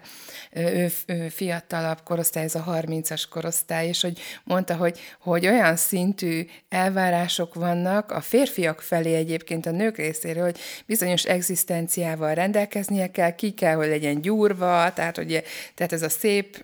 ő, 0.53 0.91
ő 1.05 1.27
fiatalabb 1.27 2.03
korosztály, 2.03 2.43
ez 2.43 2.55
a 2.55 2.63
30-as 2.67 3.23
korosztály, 3.29 3.88
és 3.88 4.01
hogy 4.01 4.19
mondta, 4.43 4.75
hogy, 4.75 4.99
hogy 5.19 5.47
olyan 5.47 5.75
szintű 5.75 6.45
elvárások 6.69 7.53
vannak 7.53 8.12
a 8.12 8.21
férfiak 8.21 8.81
felé 8.81 9.13
egyébként 9.13 9.65
a 9.65 9.71
nők 9.71 9.97
részéről, 9.97 10.43
hogy 10.43 10.57
bizonyos 10.85 11.23
egzisztenciával 11.23 12.33
rendelkeznie 12.33 13.12
kell, 13.12 13.35
ki 13.35 13.51
kell, 13.51 13.75
hogy 13.75 13.88
legyen 13.88 14.21
gyúrva, 14.21 14.93
tehát, 14.93 15.15
hogy, 15.15 15.43
tehát 15.75 15.93
ez 15.93 16.01
a 16.01 16.09
szép, 16.09 16.55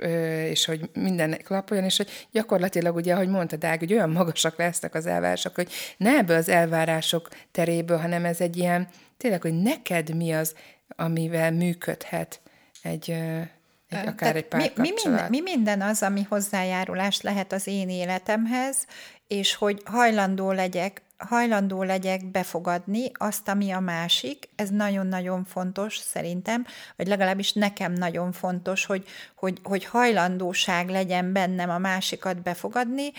és 0.49 0.65
hogy 0.65 0.89
minden 0.93 1.37
klappoljon, 1.43 1.85
és 1.85 1.97
hogy 1.97 2.09
gyakorlatilag 2.31 2.95
ugye, 2.95 3.13
ahogy 3.13 3.29
mondta 3.29 3.57
Dág, 3.75 3.87
hogy 3.89 3.97
olyan 3.97 4.09
magasak 4.09 4.57
lesznek 4.57 4.95
az 4.95 5.05
elvárások, 5.05 5.55
hogy 5.55 5.71
ne 5.97 6.17
ebből 6.17 6.37
az 6.37 6.49
elvárások 6.49 7.29
teréből, 7.51 7.97
hanem 7.97 8.25
ez 8.25 8.41
egy 8.41 8.57
ilyen, 8.57 8.87
tényleg, 9.17 9.41
hogy 9.41 9.61
neked 9.61 10.15
mi 10.15 10.33
az, 10.33 10.55
amivel 10.87 11.51
működhet 11.51 12.41
egy, 12.81 13.09
egy 13.09 14.07
akár 14.07 14.15
Tehát 14.15 14.35
egy 14.35 14.45
mi, 14.51 14.57
mi, 14.57 14.63
párkapcsolat. 14.63 15.03
minden, 15.03 15.29
mi 15.29 15.41
minden 15.41 15.81
az, 15.81 16.03
ami 16.03 16.25
hozzájárulás 16.29 17.21
lehet 17.21 17.51
az 17.53 17.67
én 17.67 17.89
életemhez, 17.89 18.85
és 19.27 19.55
hogy 19.55 19.81
hajlandó 19.85 20.51
legyek, 20.51 21.01
hajlandó 21.17 21.83
legyek 21.83 22.25
befogadni 22.25 23.11
azt, 23.13 23.47
ami 23.47 23.71
a 23.71 23.79
másik. 23.79 24.49
Ez 24.55 24.69
nagyon-nagyon 24.69 25.45
fontos 25.45 25.97
szerintem, 25.97 26.65
vagy 26.95 27.07
legalábbis 27.07 27.53
nekem 27.53 27.93
nagyon 27.93 28.31
fontos, 28.31 28.85
hogy, 28.85 29.05
hogy, 29.35 29.59
hogy 29.63 29.85
hajlandóság 29.85 30.89
legyen 30.89 31.33
bennem 31.33 31.69
a 31.69 31.77
másikat 31.77 32.41
befogadni, 32.41 33.11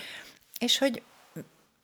és 0.59 0.77
hogy 0.77 1.01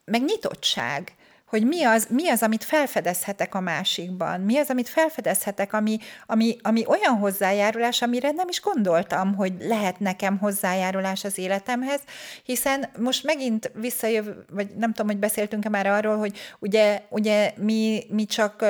meg 0.04 0.24
nyitottság, 0.24 1.14
hogy 1.54 1.66
mi 1.66 1.84
az, 1.84 2.06
mi 2.10 2.28
az, 2.28 2.42
amit 2.42 2.64
felfedezhetek 2.64 3.54
a 3.54 3.60
másikban, 3.60 4.40
mi 4.40 4.56
az, 4.56 4.70
amit 4.70 4.88
felfedezhetek, 4.88 5.72
ami, 5.72 5.98
ami, 6.26 6.56
ami 6.62 6.84
olyan 6.86 7.16
hozzájárulás, 7.16 8.02
amire 8.02 8.30
nem 8.30 8.48
is 8.48 8.60
gondoltam, 8.60 9.34
hogy 9.34 9.52
lehet 9.58 10.00
nekem 10.00 10.38
hozzájárulás 10.38 11.24
az 11.24 11.38
életemhez, 11.38 12.00
hiszen 12.42 12.90
most 12.98 13.24
megint 13.24 13.70
visszajöv, 13.74 14.26
vagy 14.50 14.68
nem 14.76 14.92
tudom, 14.92 15.06
hogy 15.06 15.18
beszéltünk-e 15.18 15.68
már 15.68 15.86
arról, 15.86 16.16
hogy 16.16 16.38
ugye, 16.58 17.02
ugye 17.08 17.52
mi, 17.56 18.04
mi 18.10 18.24
csak 18.24 18.64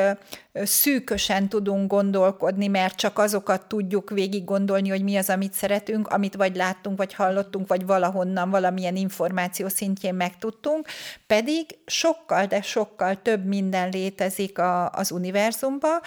szűkösen 0.63 1.49
tudunk 1.49 1.91
gondolkodni, 1.91 2.67
mert 2.67 2.97
csak 2.97 3.19
azokat 3.19 3.67
tudjuk 3.67 4.11
végig 4.11 4.45
gondolni, 4.45 4.89
hogy 4.89 5.03
mi 5.03 5.17
az, 5.17 5.31
amit 5.31 5.53
szeretünk, 5.53 6.09
amit 6.09 6.35
vagy 6.35 6.57
láttunk, 6.57 6.97
vagy 6.97 7.15
hallottunk, 7.15 7.69
vagy 7.69 7.87
valahonnan, 7.87 8.51
valamilyen 8.51 8.97
információ 8.97 9.69
szintjén 9.69 10.15
megtudtunk, 10.15 10.89
pedig 11.27 11.67
sokkal, 11.87 12.47
de 12.47 12.63
sokkal 12.63 13.23
több 13.23 13.45
minden 13.45 13.89
létezik 13.89 14.59
a, 14.59 14.91
az 14.91 15.11
univerzumban, 15.11 16.01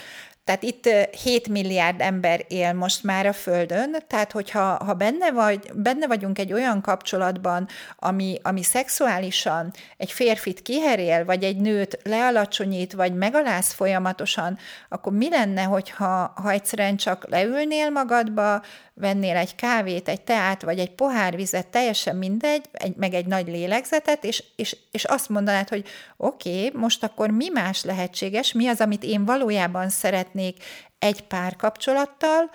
tehát 0.47 0.63
itt 0.63 0.85
ö, 0.85 1.01
7 1.23 1.47
milliárd 1.47 2.01
ember 2.01 2.45
él 2.47 2.73
most 2.73 3.03
már 3.03 3.25
a 3.25 3.33
Földön, 3.33 3.95
tehát 4.07 4.31
hogyha 4.31 4.61
ha 4.61 4.93
benne, 4.93 5.31
vagy, 5.31 5.71
benne 5.73 6.07
vagyunk 6.07 6.39
egy 6.39 6.53
olyan 6.53 6.81
kapcsolatban, 6.81 7.67
ami, 7.95 8.39
ami 8.41 8.63
szexuálisan 8.63 9.73
egy 9.97 10.11
férfit 10.11 10.61
kiherél, 10.61 11.25
vagy 11.25 11.43
egy 11.43 11.57
nőt 11.57 11.99
lealacsonyít, 12.03 12.93
vagy 12.93 13.13
megaláz 13.13 13.71
folyamatosan, 13.71 14.57
akkor 14.89 15.13
mi 15.13 15.29
lenne, 15.29 15.63
hogyha 15.63 16.33
ha 16.35 16.51
egyszerűen 16.51 16.97
csak 16.97 17.29
leülnél 17.29 17.89
magadba, 17.89 18.61
vennél 18.99 19.35
egy 19.35 19.55
kávét, 19.55 20.07
egy 20.07 20.21
teát, 20.21 20.61
vagy 20.61 20.79
egy 20.79 20.91
pohár 20.91 21.35
vizet, 21.35 21.67
teljesen 21.67 22.15
mindegy, 22.15 22.65
egy, 22.71 22.95
meg 22.95 23.13
egy 23.13 23.25
nagy 23.25 23.47
lélegzetet, 23.47 24.23
és, 24.23 24.43
és, 24.55 24.77
és 24.91 25.03
azt 25.03 25.29
mondanád, 25.29 25.69
hogy 25.69 25.85
oké, 26.17 26.65
okay, 26.65 26.79
most 26.81 27.03
akkor 27.03 27.29
mi 27.29 27.49
más 27.49 27.83
lehetséges, 27.83 28.51
mi 28.53 28.67
az, 28.67 28.81
amit 28.81 29.03
én 29.03 29.25
valójában 29.25 29.89
szeretnék 29.89 30.63
egy 30.99 31.21
párkapcsolattal, 31.21 32.49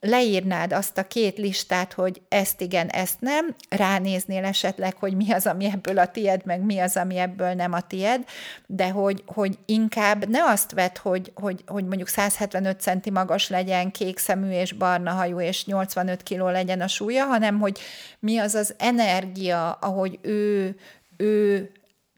leírnád 0.00 0.72
azt 0.72 0.98
a 0.98 1.06
két 1.06 1.38
listát, 1.38 1.92
hogy 1.92 2.20
ezt 2.28 2.60
igen, 2.60 2.88
ezt 2.88 3.20
nem, 3.20 3.54
ránéznél 3.68 4.44
esetleg, 4.44 4.96
hogy 4.96 5.16
mi 5.16 5.32
az, 5.32 5.46
ami 5.46 5.64
ebből 5.64 5.98
a 5.98 6.06
tied, 6.06 6.44
meg 6.44 6.60
mi 6.60 6.78
az, 6.78 6.96
ami 6.96 7.16
ebből 7.16 7.52
nem 7.52 7.72
a 7.72 7.80
tied, 7.80 8.24
de 8.66 8.90
hogy, 8.90 9.22
hogy 9.26 9.58
inkább 9.66 10.28
ne 10.28 10.44
azt 10.44 10.72
vedd, 10.72 10.98
hogy, 11.02 11.32
hogy, 11.34 11.62
hogy 11.66 11.84
mondjuk 11.84 12.08
175 12.08 12.80
centi 12.80 13.10
magas 13.10 13.48
legyen, 13.48 13.90
kék 13.90 14.18
szemű 14.18 14.50
és 14.50 14.72
barna 14.72 15.10
hajú, 15.10 15.40
és 15.40 15.66
85 15.66 16.22
kiló 16.22 16.48
legyen 16.48 16.80
a 16.80 16.88
súlya, 16.88 17.24
hanem 17.24 17.58
hogy 17.58 17.78
mi 18.18 18.38
az 18.38 18.54
az 18.54 18.74
energia, 18.78 19.72
ahogy 19.72 20.18
ő, 20.22 20.76
ő 21.16 21.70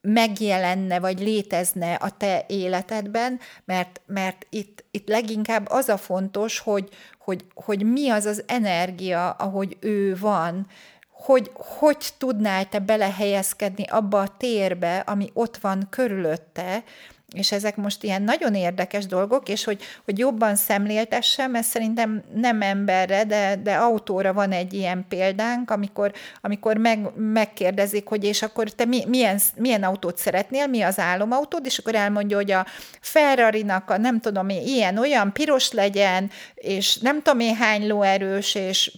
megjelenne, 0.02 1.00
vagy 1.00 1.20
létezne 1.20 1.94
a 1.94 2.10
te 2.10 2.44
életedben, 2.48 3.40
mert, 3.64 4.00
mert 4.06 4.46
itt, 4.50 4.84
itt 4.90 5.08
leginkább 5.08 5.66
az 5.70 5.88
a 5.88 5.96
fontos, 5.96 6.58
hogy, 6.58 6.88
hogy, 7.18 7.44
hogy 7.54 7.85
mi 7.85 8.08
az 8.08 8.24
az 8.24 8.44
energia, 8.46 9.31
ahogy 9.31 9.77
ő 9.81 10.16
van, 10.16 10.66
hogy 11.10 11.50
hogy 11.54 12.08
tudnál 12.18 12.68
te 12.68 12.79
belehelyezkedni 12.79 13.85
abba 13.85 14.20
a 14.20 14.37
térbe, 14.37 14.98
ami 14.98 15.31
ott 15.35 15.56
van 15.56 15.87
körülötte, 15.90 16.85
és 17.33 17.52
ezek 17.52 17.76
most 17.76 18.02
ilyen 18.02 18.22
nagyon 18.22 18.54
érdekes 18.54 19.06
dolgok, 19.06 19.48
és 19.48 19.64
hogy, 19.64 19.83
hogy 20.04 20.18
jobban 20.18 20.56
szemléltessem, 20.56 21.50
mert 21.50 21.66
szerintem 21.66 22.22
nem 22.35 22.62
emberre, 22.62 23.24
de, 23.24 23.56
de 23.62 23.74
autóra 23.74 24.33
van 24.33 24.52
egy 24.52 24.72
ilyen 24.72 25.04
példánk, 25.08 25.70
amikor, 25.70 26.12
amikor 26.40 26.76
meg, 26.76 27.10
megkérdezik, 27.16 28.06
hogy 28.06 28.24
és 28.24 28.42
akkor 28.42 28.70
te 28.70 28.85
mi, 28.85 29.04
milyen, 29.06 29.38
milyen 29.56 29.83
autót 29.83 30.18
szeretnél, 30.18 30.66
mi 30.66 30.83
az 30.83 30.98
álomautód, 30.98 31.66
és 31.66 31.78
akkor 31.78 31.94
elmondja, 31.94 32.37
hogy 32.37 32.50
a 32.50 32.66
Ferrari-nak 33.00 33.90
a 33.90 33.98
nem 33.98 34.20
tudom 34.20 34.48
ilyen, 34.48 34.98
olyan 34.98 35.33
piros 35.33 35.72
legyen, 35.72 36.30
és 36.54 36.96
nem 36.96 37.22
tudom 37.22 37.40
én 37.40 37.54
hány 37.54 37.87
lóerős, 37.87 38.54
és 38.54 38.92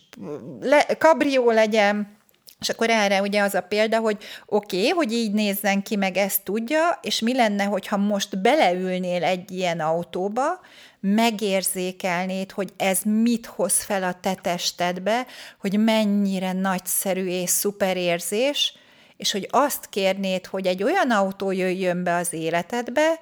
le, 0.61 0.87
kabrió 0.99 1.51
legyen, 1.51 2.23
és 2.65 2.71
akkor 2.71 2.91
erre 2.91 3.21
ugye 3.21 3.43
az 3.43 3.55
a 3.55 3.61
példa, 3.61 3.99
hogy 3.99 4.17
oké, 4.47 4.77
okay, 4.77 4.89
hogy 4.89 5.13
így 5.13 5.33
nézzen 5.33 5.83
ki, 5.83 5.97
meg 5.97 6.17
ezt 6.17 6.43
tudja, 6.43 6.99
és 7.03 7.21
mi 7.21 7.35
lenne, 7.35 7.65
hogyha 7.65 7.97
most 7.97 8.41
beleülnél 8.41 9.25
egy 9.25 9.51
ilyen 9.51 9.81
autóba, 9.81 10.61
megérzékelnéd, 11.01 12.53
hogy 12.53 12.73
ez 12.77 13.01
mit 13.03 13.47
hoz 13.47 13.83
fel 13.83 14.03
a 14.03 14.15
te 14.21 14.35
testedbe, 14.35 15.27
hogy 15.59 15.79
mennyire 15.79 16.53
nagyszerű 16.53 17.27
és 17.27 17.51
szuper 17.51 17.97
érzés, 17.97 18.75
és 19.17 19.33
hogy 19.33 19.49
azt 19.51 19.89
kérnéd, 19.89 20.47
hogy 20.47 20.67
egy 20.67 20.83
olyan 20.83 21.11
autó 21.11 21.51
jöjjön 21.51 22.05
be 22.05 22.15
az 22.15 22.33
életedbe, 22.33 23.21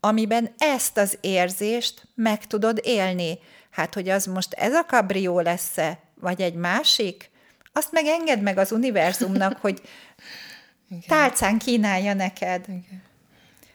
amiben 0.00 0.54
ezt 0.58 0.98
az 0.98 1.18
érzést 1.20 2.08
meg 2.14 2.46
tudod 2.46 2.80
élni. 2.82 3.38
Hát, 3.70 3.94
hogy 3.94 4.08
az 4.08 4.24
most 4.24 4.52
ez 4.52 4.74
a 4.74 4.84
kabrió 4.86 5.40
lesz-e, 5.40 5.98
vagy 6.20 6.40
egy 6.40 6.54
másik, 6.54 7.32
azt 7.76 7.92
meg 7.92 8.04
engedd 8.06 8.38
meg 8.38 8.58
az 8.58 8.72
univerzumnak, 8.72 9.58
hogy 9.60 9.82
Igen. 10.88 11.02
tálcán 11.06 11.58
kínálja 11.58 12.14
neked. 12.14 12.64
Igen. 12.68 13.02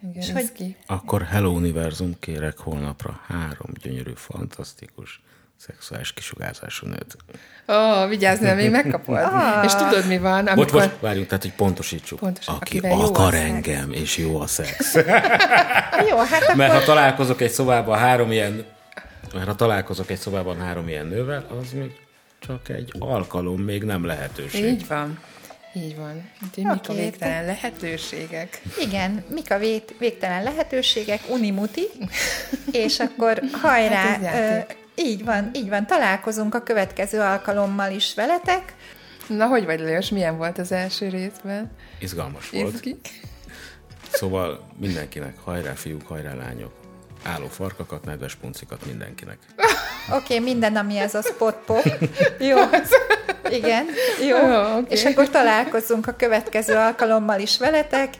Igen, 0.02 0.22
és 0.22 0.32
hogy... 0.32 0.52
ki. 0.52 0.76
Akkor 0.88 1.24
Hello 1.24 1.52
Univerzum 1.52 2.20
kérek 2.20 2.58
holnapra 2.58 3.22
három 3.28 3.72
gyönyörű, 3.82 4.12
fantasztikus 4.16 5.22
szexuális 5.58 6.14
kisugárzású 6.14 6.88
nőt. 6.88 7.18
Ó, 7.68 7.74
oh, 7.74 8.10
vigyázz, 8.10 8.40
nem, 8.40 8.56
még 8.56 8.72
megkapod. 8.72 9.18
Ah. 9.34 9.66
És 9.66 9.76
tudod, 9.76 10.08
mi 10.08 10.18
van? 10.18 10.48
Amikor... 10.48 10.74
Most, 10.74 10.74
most 10.74 11.02
várjunk, 11.02 11.28
tehát, 11.28 11.44
hogy 11.44 11.54
pontosítsuk. 11.54 12.20
Pontos, 12.20 12.48
Aki 12.48 12.80
akar 12.80 13.34
engem, 13.34 13.92
és 13.92 14.18
jó 14.18 14.40
a 14.40 14.48
szex. 14.48 14.96
jó, 16.10 16.18
hát 16.18 16.44
akkor... 16.44 16.56
Mert 16.56 16.74
ha 16.74 16.84
találkozok 16.84 17.42
egy 17.42 17.52
szobában 17.52 17.98
három 17.98 18.32
ilyen 18.32 18.66
mert 19.34 19.48
ha 19.48 19.56
találkozok 19.56 20.10
egy 20.10 20.18
szobában 20.18 20.60
három 20.60 20.88
ilyen 20.88 21.06
nővel, 21.06 21.46
az 21.60 21.72
még 21.72 21.92
csak 22.40 22.70
egy 22.70 22.94
alkalom, 23.00 23.62
még 23.62 23.84
nem 23.84 24.06
lehetőség. 24.06 24.64
Így 24.64 24.88
van. 24.88 25.20
Így 25.74 25.96
van. 25.96 26.30
Úgyhogy 26.46 26.64
okay. 26.64 26.76
mik 26.76 26.90
a 26.90 26.94
végtelen 26.94 27.46
lehetőségek? 27.46 28.62
Igen, 28.80 29.24
mik 29.30 29.52
a 29.52 29.58
vég, 29.58 29.84
végtelen 30.00 30.44
lehetőségek, 30.44 31.22
unimuti, 31.30 31.88
és 32.86 33.00
akkor 33.00 33.42
hajrá, 33.52 34.20
hát 34.20 34.78
így 34.96 35.24
van, 35.24 35.50
így 35.54 35.70
van, 35.70 35.86
találkozunk 35.86 36.56
a 36.56 36.64
következő 36.64 37.20
alkalommal 37.20 37.92
is 37.92 38.14
veletek. 38.14 38.76
Na, 39.28 39.48
hogy 39.48 39.66
vagy 39.66 39.80
Lajos, 39.80 40.10
milyen 40.10 40.38
volt 40.38 40.58
az 40.58 40.72
első 40.72 41.10
részben? 41.10 41.72
Izgalmas 42.00 42.50
volt. 42.50 42.74
Izgi. 42.74 43.00
Szóval 44.12 44.68
mindenkinek 44.78 45.38
hajrá 45.38 45.74
fiúk, 45.74 46.08
hajrá 46.08 46.34
lányok, 46.34 46.74
álló 47.24 47.48
farkakat, 47.48 48.06
nedves 48.06 48.36
puncikat 48.36 48.86
mindenkinek. 48.86 49.38
Oké, 50.08 50.18
okay, 50.18 50.40
minden, 50.40 50.76
ami 50.76 50.98
ez 50.98 51.16
a 51.16 51.22
spot 51.22 51.56
pop. 51.66 51.84
Jó. 52.40 52.58
Igen, 53.50 53.86
jó. 54.28 54.38
Oh, 54.38 54.78
okay. 54.78 54.84
És 54.90 55.06
akkor 55.06 55.30
találkozunk 55.30 56.08
a 56.08 56.16
következő 56.18 56.76
alkalommal 56.76 57.40
is 57.40 57.58
veletek, 57.58 58.14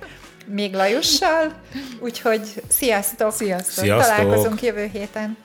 még 0.46 0.74
Lajussal, 0.74 1.54
úgyhogy 2.00 2.42
sziasztok! 2.68 3.32
Sziasztok! 3.34 3.84
sziasztok. 3.84 4.16
Találkozunk 4.16 4.62
jövő 4.62 4.90
héten. 4.94 5.38